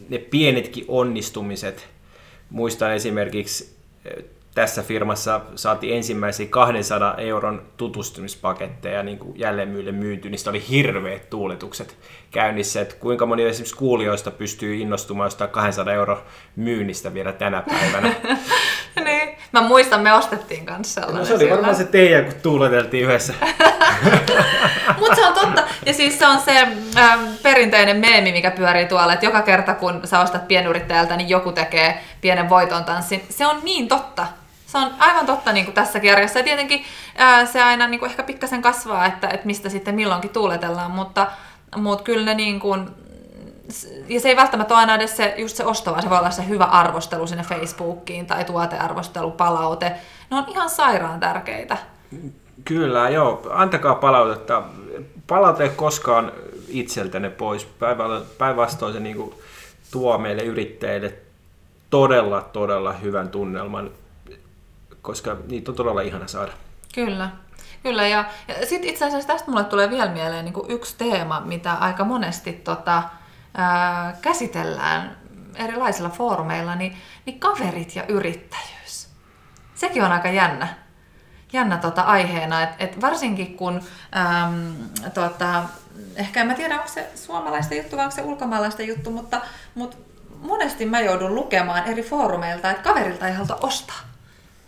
ne 0.10 0.18
pienetkin 0.18 0.86
onnistumiset, 0.88 1.88
muistan 2.50 2.94
esimerkiksi 2.94 3.78
tässä 4.58 4.84
firmassa 4.84 5.42
saatiin 5.56 5.96
ensimmäisiä 5.96 6.48
200 6.50 7.16
euron 7.16 7.62
tutustumispaketteja 7.78 9.04
niin 9.04 9.20
kuin 9.20 9.40
jälleenmyyjille 9.40 9.92
myyty, 9.92 10.30
niin 10.30 10.50
oli 10.50 10.64
hirveät 10.70 11.30
tuuletukset 11.30 11.98
käynnissä, 12.32 12.82
että 12.82 12.96
kuinka 12.96 13.26
moni 13.26 13.44
esimerkiksi 13.44 13.76
kuulijoista 13.76 14.32
pystyy 14.32 14.76
innostumaan 14.76 15.28
jostain 15.28 15.50
200 15.50 15.94
euro 15.94 16.24
myynnistä 16.56 17.14
vielä 17.14 17.34
tänä 17.34 17.64
päivänä. 17.70 18.16
niin, 19.06 19.38
Mä 19.52 19.62
muistan, 19.62 20.02
me 20.02 20.14
ostettiin 20.14 20.66
kanssa 20.66 21.02
sellainen. 21.02 21.20
No 21.20 21.26
se 21.26 21.34
oli 21.34 21.50
varmaan 21.50 21.76
se 21.76 21.84
teidän, 21.84 22.26
kun 22.26 22.34
tuuleteltiin 22.44 23.04
yhdessä. 23.04 23.34
Mutta 25.00 25.16
se 25.16 25.26
on 25.26 25.34
totta. 25.34 25.64
Ja 25.86 25.94
siis 25.94 26.20
se 26.20 26.28
on 26.28 26.40
se 26.40 26.60
ähm, 26.98 27.24
perinteinen 27.44 27.98
meemi, 27.98 28.32
mikä 28.32 28.52
pyörii 28.52 28.86
tuolla, 28.86 29.14
että 29.14 29.26
joka 29.26 29.42
kerta 29.42 29.74
kun 29.74 30.02
sä 30.04 30.20
ostat 30.20 30.48
pienyrittäjältä, 30.48 31.18
niin 31.18 31.30
joku 31.30 31.52
tekee 31.52 32.04
pienen 32.22 32.50
voiton 32.50 32.84
tanssin. 32.84 33.24
Se 33.30 33.48
on 33.48 33.60
niin 33.64 33.88
totta. 33.88 34.28
Se 34.68 34.78
on 34.78 34.92
aivan 35.00 35.26
totta 35.26 35.54
niin 35.54 35.66
kuin 35.66 35.76
tässä 35.76 36.00
kirjassa. 36.00 36.40
Ja 36.40 36.44
tietenkin 36.44 36.84
ää, 37.16 37.46
se 37.46 37.64
aina 37.64 37.88
niin 37.88 38.00
kuin 38.00 38.10
ehkä 38.10 38.24
pikkasen 38.24 38.62
kasvaa, 38.62 39.06
että, 39.06 39.28
että 39.28 39.46
mistä 39.46 39.70
sitten 39.70 39.96
milloinkin 39.96 40.30
tuuletellaan, 40.30 40.92
mutta, 40.92 41.28
mutta 41.76 42.04
kyllä 42.04 42.26
ne 42.26 42.34
niin 42.34 42.60
kuin, 42.60 42.90
ja 44.08 44.20
se 44.20 44.30
ei 44.30 44.36
välttämättä 44.36 44.74
ole 44.74 44.80
aina 44.80 44.96
edes 44.96 45.18
se, 45.18 45.34
just 45.38 45.56
se 45.56 45.66
osto, 45.66 45.92
vaan 45.92 46.04
se 46.04 46.10
voi 46.10 46.18
olla 46.18 46.32
se 46.32 46.48
hyvä 46.48 46.64
arvostelu 46.64 47.28
sinne 47.28 47.44
Facebookiin 47.44 48.26
tai 48.26 48.46
tuotearvostelu, 48.46 49.32
palaute. 49.32 49.92
Ne 50.32 50.38
on 50.38 50.46
ihan 50.48 50.70
sairaan 50.70 51.20
tärkeitä. 51.20 51.78
Kyllä, 52.66 53.10
joo. 53.10 53.42
Antakaa 53.50 53.96
palautetta. 53.96 54.64
Palaute 55.28 55.64
ei 55.64 55.70
koskaan 55.70 56.32
itseltänne 56.68 57.30
pois. 57.30 57.68
Päinvastoin 58.38 58.94
se 58.94 59.00
niin 59.00 59.16
kuin, 59.16 59.36
tuo 59.92 60.18
meille 60.18 60.44
yrittäjille 60.44 61.14
todella, 61.90 62.42
todella 62.42 62.94
hyvän 62.94 63.30
tunnelman 63.30 63.92
koska 65.08 65.38
niitä 65.48 65.72
on 65.72 65.76
todella 65.76 66.02
ihana 66.02 66.28
saada. 66.28 66.52
Kyllä. 66.96 67.30
Kyllä, 67.84 68.08
ja, 68.08 68.26
ja 68.48 68.66
sitten 68.66 68.90
itse 68.90 69.06
asiassa 69.06 69.28
tästä 69.28 69.52
mulle 69.52 69.64
tulee 69.64 69.90
vielä 69.90 70.12
mieleen 70.12 70.46
niin 70.46 70.66
yksi 70.68 70.96
teema, 70.98 71.40
mitä 71.40 71.74
aika 71.74 72.04
monesti 72.04 72.54
tota, 72.54 73.04
ää, 73.54 74.18
käsitellään 74.22 75.18
erilaisilla 75.56 76.10
foorumeilla, 76.10 76.76
niin, 76.76 76.98
niin 77.26 77.40
kaverit 77.40 77.96
ja 77.96 78.04
yrittäjyys. 78.08 79.10
Sekin 79.76 80.04
on 80.04 80.12
aika 80.12 80.30
jännä, 80.30 80.68
jännä 81.54 81.78
tota 81.78 82.02
aiheena, 82.02 82.64
että 82.64 82.76
et 82.80 83.02
varsinkin 83.02 83.58
kun 83.58 83.82
äm, 84.18 84.76
tota, 85.14 85.64
ehkä 86.16 86.42
en 86.42 86.48
mä 86.48 86.54
tiedä, 86.54 86.76
onko 86.76 86.88
se 86.88 87.10
suomalaista 87.16 87.76
juttu 87.76 87.98
vai 87.98 88.06
onko 88.06 88.16
se 88.16 88.22
ulkomaalaista 88.22 88.82
juttu, 88.82 89.12
mutta, 89.12 89.42
mutta 89.76 89.98
monesti 90.42 90.86
mä 90.86 91.00
joudun 91.00 91.36
lukemaan 91.36 91.86
eri 91.86 92.04
foorumeilta, 92.04 92.72
että 92.72 92.84
kaverilta 92.84 93.28
ei 93.28 93.34
haluta 93.34 93.58
ostaa 93.62 94.07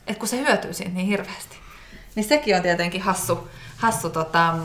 että 0.10 0.20
kun 0.20 0.28
se 0.28 0.40
hyötyy 0.40 0.74
siitä 0.74 0.92
niin 0.92 1.08
hirveästi. 1.08 1.58
Niin 2.16 2.24
sekin 2.24 2.56
on 2.56 2.62
tietenkin 2.62 3.02
hassu, 3.02 3.50
hassu 3.78 4.10
tota, 4.10 4.56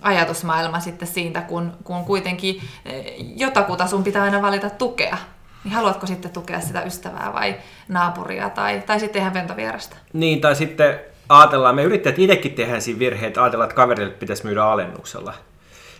ajatusmaailma 0.00 0.80
sitten 0.80 1.08
siitä, 1.08 1.40
kun, 1.40 1.72
kun 1.84 2.04
kuitenkin 2.04 2.62
eh, 2.84 3.14
jotakuta 3.36 3.86
sun 3.86 4.04
pitää 4.04 4.22
aina 4.22 4.42
valita 4.42 4.70
tukea. 4.70 5.16
Niin 5.64 5.74
haluatko 5.74 6.06
sitten 6.06 6.30
tukea 6.30 6.60
sitä 6.60 6.82
ystävää 6.82 7.32
vai 7.32 7.54
naapuria 7.88 8.50
tai, 8.50 8.82
tai 8.86 9.00
sitten 9.00 9.22
ihan 9.22 9.34
ventovierasta? 9.34 9.96
Niin, 10.12 10.40
tai 10.40 10.56
sitten 10.56 11.00
ajatellaan, 11.28 11.74
me 11.74 11.82
yrittäjät 11.82 12.18
itsekin 12.18 12.54
tehdään 12.54 12.82
siinä 12.82 12.98
virheet, 12.98 13.38
ajatellaan, 13.38 13.66
että 13.66 13.76
kaverille 13.76 14.12
pitäisi 14.12 14.44
myydä 14.44 14.64
alennuksella. 14.64 15.34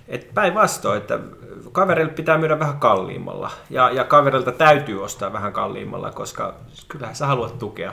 Et 0.08 0.34
päinvastoin, 0.34 0.98
että 0.98 1.18
kaverille 1.72 2.12
pitää 2.12 2.38
myydä 2.38 2.58
vähän 2.58 2.78
kalliimmalla 2.78 3.50
ja, 3.70 3.90
ja 3.90 4.04
kaverilta 4.04 4.52
täytyy 4.52 5.04
ostaa 5.04 5.32
vähän 5.32 5.52
kalliimmalla, 5.52 6.10
koska 6.10 6.54
kyllähän 6.88 7.16
sä 7.16 7.26
haluat 7.26 7.58
tukea 7.58 7.92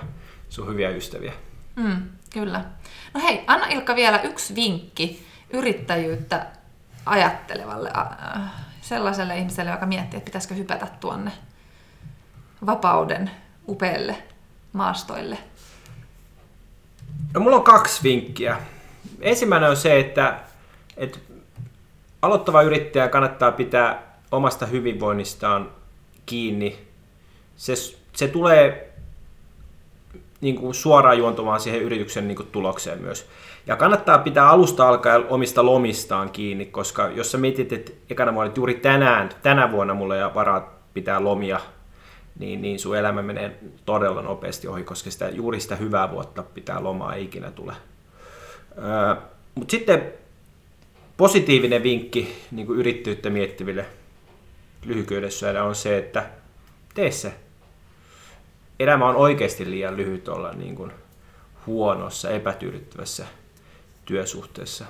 sun 0.50 0.68
hyviä 0.68 0.90
ystäviä. 0.90 1.34
Mm, 1.76 2.10
kyllä. 2.30 2.66
No 3.14 3.22
hei, 3.22 3.44
anna 3.48 3.66
Ilkka 3.66 3.96
vielä 3.96 4.22
yksi 4.22 4.56
vinkki 4.56 5.26
yrittäjyyttä 5.50 6.46
ajattelevalle 7.06 7.92
äh, 7.98 8.52
sellaiselle 8.82 9.38
ihmiselle, 9.38 9.72
joka 9.72 9.86
miettii, 9.86 10.18
että 10.18 10.26
pitäisikö 10.26 10.56
hypätä 10.56 10.88
tuonne 11.00 11.32
vapauden 12.66 13.32
upeille 13.68 14.18
maastoille. 14.74 15.38
No 17.34 17.40
mulla 17.40 17.56
on 17.56 17.64
kaksi 17.64 18.04
vinkkiä. 18.04 18.58
Ensimmäinen 19.22 19.70
on 19.70 19.78
se, 19.78 20.00
että, 20.00 20.40
että 20.98 21.20
aloittava 22.22 22.62
yrittäjä 22.62 23.08
kannattaa 23.08 23.52
pitää 23.52 24.04
omasta 24.32 24.66
hyvinvoinnistaan 24.66 25.72
kiinni. 26.26 26.88
Se, 27.56 27.74
se 28.16 28.28
tulee 28.28 28.89
niin 30.42 30.56
kuin 30.56 30.74
suoraan 30.74 31.18
juontumaan 31.18 31.60
siihen 31.60 31.82
yrityksen 31.82 32.28
niin 32.28 32.36
kuin 32.36 32.48
tulokseen 32.52 33.02
myös. 33.02 33.30
Ja 33.68 33.76
kannattaa 33.76 34.18
pitää 34.18 34.50
alusta 34.50 34.90
alkaen 34.90 35.26
omista 35.30 35.66
lomistaan 35.66 36.30
kiinni, 36.30 36.66
koska 36.66 37.08
jos 37.08 37.32
sä 37.32 37.38
mietit, 37.38 37.74
että 37.74 37.92
ekana 38.10 38.34
vuonna, 38.34 38.48
että 38.48 38.60
juuri 38.60 38.74
tänään, 38.74 39.30
tänä 39.44 39.72
vuonna 39.72 39.94
mulla 39.94 40.16
ei 40.16 40.34
varaa 40.34 40.80
pitää 40.94 41.24
lomia, 41.24 41.60
niin, 42.40 42.62
niin 42.62 42.80
sun 42.80 42.98
elämä 42.98 43.22
menee 43.22 43.60
todella 43.86 44.22
nopeasti 44.22 44.68
ohi, 44.68 44.84
koska 44.84 45.12
sitä, 45.12 45.30
juuri 45.30 45.60
sitä 45.60 45.76
hyvää 45.76 46.12
vuotta 46.12 46.44
pitää 46.44 46.84
lomaa 46.84 47.16
ei 47.16 47.24
ikinä 47.24 47.52
tule. 47.52 47.74
Öö, 48.78 49.16
Mutta 49.56 49.72
sitten 49.72 50.14
positiivinen 51.18 51.84
vinkki 51.84 52.36
niin 52.52 52.68
kuin 52.68 52.80
yrittäjyyttä 52.80 53.30
miettiville 53.30 53.86
lyhykyydessä 54.86 55.64
on 55.64 55.76
se, 55.76 55.98
että 55.98 56.26
tee 56.94 57.12
se 57.12 57.34
elämä 58.80 59.06
on 59.06 59.16
oikeasti 59.16 59.70
liian 59.70 59.98
lyhyt 59.98 60.28
olla 60.28 60.52
niin 60.52 60.76
kuin 60.76 60.92
huonossa, 61.68 62.30
epätyydyttävässä 62.30 63.26
työsuhteessa. 64.06 64.86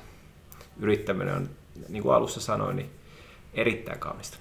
Yrittäminen 0.80 1.36
on, 1.36 1.49
niin 1.89 2.04
kuin 2.04 2.15
alussa 2.15 2.41
sanoin, 2.41 2.75
niin 2.75 2.91
erittäin 3.54 3.99
kaamista. 3.99 4.38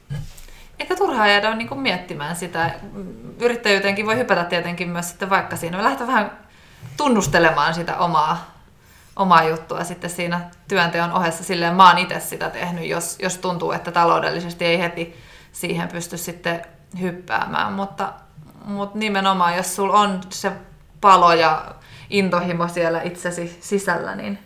Eikä 0.78 0.96
turhaa 0.96 1.28
jäädä 1.28 1.54
niin 1.54 1.68
kuin 1.68 1.80
miettimään 1.80 2.36
sitä. 2.36 2.74
Yrittäjyyteenkin 3.40 4.06
voi 4.06 4.16
hypätä 4.16 4.44
tietenkin 4.44 4.88
myös 4.88 5.08
sitten 5.08 5.30
vaikka 5.30 5.56
siinä. 5.56 5.84
Lähteä 5.84 6.06
vähän 6.06 6.38
tunnustelemaan 6.96 7.74
sitä 7.74 7.96
omaa, 7.96 8.54
omaa 9.16 9.44
juttua 9.44 9.84
sitten 9.84 10.10
siinä 10.10 10.50
työnteon 10.68 11.12
ohessa. 11.12 11.44
Silleen 11.44 11.74
mä 11.74 11.88
oon 11.88 11.98
itse 11.98 12.20
sitä 12.20 12.50
tehnyt, 12.50 12.86
jos, 12.86 13.18
jos 13.22 13.38
tuntuu, 13.38 13.72
että 13.72 13.92
taloudellisesti 13.92 14.64
ei 14.64 14.78
heti 14.78 15.16
siihen 15.52 15.88
pysty 15.88 16.16
sitten 16.16 16.62
hyppäämään. 17.00 17.72
Mutta 17.72 18.12
mutta 18.64 18.98
nimenomaan, 18.98 19.56
jos 19.56 19.76
sulla 19.76 20.00
on 20.00 20.20
se 20.28 20.52
palo 21.00 21.32
ja 21.32 21.74
intohimo 22.10 22.68
siellä 22.68 23.02
itsesi 23.02 23.58
sisällä, 23.60 24.14
niin, 24.14 24.38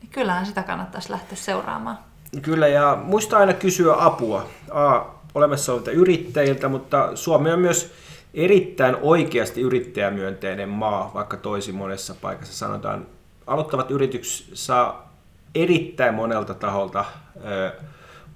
niin 0.00 0.10
kyllähän 0.10 0.46
sitä 0.46 0.62
kannattaisi 0.62 1.10
lähteä 1.10 1.36
seuraamaan. 1.36 1.98
Kyllä, 2.42 2.68
ja 2.68 2.98
muista 3.04 3.38
aina 3.38 3.52
kysyä 3.52 3.94
apua. 3.98 4.46
A, 4.70 5.00
olemassa 5.34 5.72
olevilta 5.72 5.90
yrittäjiltä, 5.90 6.68
mutta 6.68 7.16
Suomi 7.16 7.52
on 7.52 7.60
myös 7.60 7.92
erittäin 8.34 8.96
oikeasti 9.02 9.60
yrittäjämyönteinen 9.60 10.68
maa, 10.68 11.10
vaikka 11.14 11.36
toisin 11.36 11.74
monessa 11.74 12.14
paikassa 12.20 12.54
sanotaan. 12.54 13.06
Aloittavat 13.46 13.90
yritykset 13.90 14.46
saa 14.54 15.12
erittäin 15.54 16.14
monelta 16.14 16.54
taholta 16.54 17.04
ö, 17.44 17.72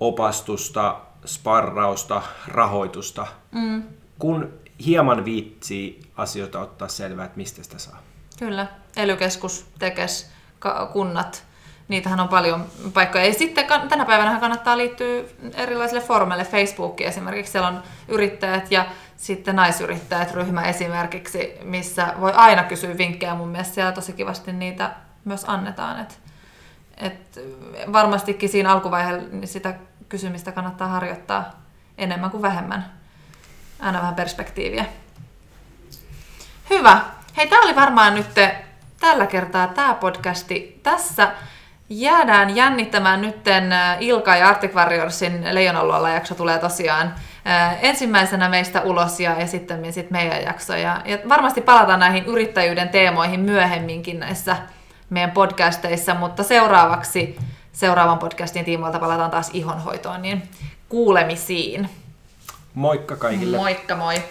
opastusta, 0.00 0.96
sparrausta, 1.26 2.22
rahoitusta. 2.48 3.26
Mm. 3.52 3.82
Kun 4.18 4.52
hieman 4.86 5.24
viitsii 5.24 6.02
asioita 6.16 6.60
ottaa 6.60 6.88
selvää, 6.88 7.24
että 7.24 7.36
mistä 7.36 7.62
sitä 7.62 7.78
saa. 7.78 8.02
Kyllä, 8.38 8.66
elykeskus, 8.96 9.66
tekes, 9.78 10.30
kunnat, 10.92 11.44
niitähän 11.88 12.20
on 12.20 12.28
paljon 12.28 12.66
paikkoja. 12.94 13.24
Ja 13.24 13.34
sitten 13.34 13.66
tänä 13.88 14.04
päivänä 14.04 14.40
kannattaa 14.40 14.78
liittyä 14.78 15.22
erilaisille 15.54 16.00
foorumeille, 16.00 16.44
Facebookiin 16.44 17.08
esimerkiksi, 17.08 17.52
siellä 17.52 17.68
on 17.68 17.82
yrittäjät 18.08 18.72
ja 18.72 18.86
sitten 19.16 19.56
naisyrittäjät 19.56 20.34
ryhmä 20.34 20.62
esimerkiksi, 20.62 21.52
missä 21.62 22.14
voi 22.20 22.32
aina 22.32 22.62
kysyä 22.64 22.98
vinkkejä. 22.98 23.34
Mun 23.34 23.48
mielestä 23.48 23.74
siellä 23.74 23.92
tosi 23.92 24.12
kivasti 24.12 24.52
niitä 24.52 24.92
myös 25.24 25.44
annetaan. 25.46 26.00
Et, 26.00 26.20
et 26.96 27.40
varmastikin 27.92 28.48
siinä 28.48 28.72
alkuvaiheella 28.72 29.22
sitä 29.44 29.74
kysymistä 30.08 30.52
kannattaa 30.52 30.88
harjoittaa 30.88 31.50
enemmän 31.98 32.30
kuin 32.30 32.42
vähemmän 32.42 33.01
aina 33.82 33.98
vähän 34.00 34.14
perspektiiviä. 34.14 34.84
Hyvä. 36.70 37.00
Hei, 37.36 37.46
tämä 37.48 37.62
oli 37.62 37.76
varmaan 37.76 38.14
nyt 38.14 38.26
tällä 39.00 39.26
kertaa 39.26 39.66
tämä 39.66 39.94
podcasti. 39.94 40.80
Tässä 40.82 41.32
jäädään 41.88 42.56
jännittämään 42.56 43.22
nytten 43.22 43.64
Ilka 44.00 44.36
ja 44.36 44.48
Arctic 44.48 44.74
Warriorsin 44.74 45.54
Leijonaluola 45.54 46.10
jakso 46.10 46.34
tulee 46.34 46.58
tosiaan 46.58 47.14
ensimmäisenä 47.80 48.48
meistä 48.48 48.80
ulos 48.80 49.20
ja, 49.20 49.40
ja 49.40 49.46
sitten 49.46 49.92
sit 49.92 50.10
meidän 50.10 50.42
jakso. 50.42 50.76
Ja, 50.76 51.02
ja 51.04 51.18
varmasti 51.28 51.60
palataan 51.60 52.00
näihin 52.00 52.24
yrittäjyyden 52.24 52.88
teemoihin 52.88 53.40
myöhemminkin 53.40 54.20
näissä 54.20 54.56
meidän 55.10 55.30
podcasteissa, 55.30 56.14
mutta 56.14 56.42
seuraavaksi 56.42 57.38
seuraavan 57.72 58.18
podcastin 58.18 58.64
tiimoilta 58.64 58.98
palataan 58.98 59.30
taas 59.30 59.50
ihonhoitoon, 59.52 60.22
niin 60.22 60.42
kuulemisiin. 60.88 62.01
Moikka 62.74 63.16
kaikille. 63.16 63.56
Moikka 63.56 63.96
moi. 63.96 64.22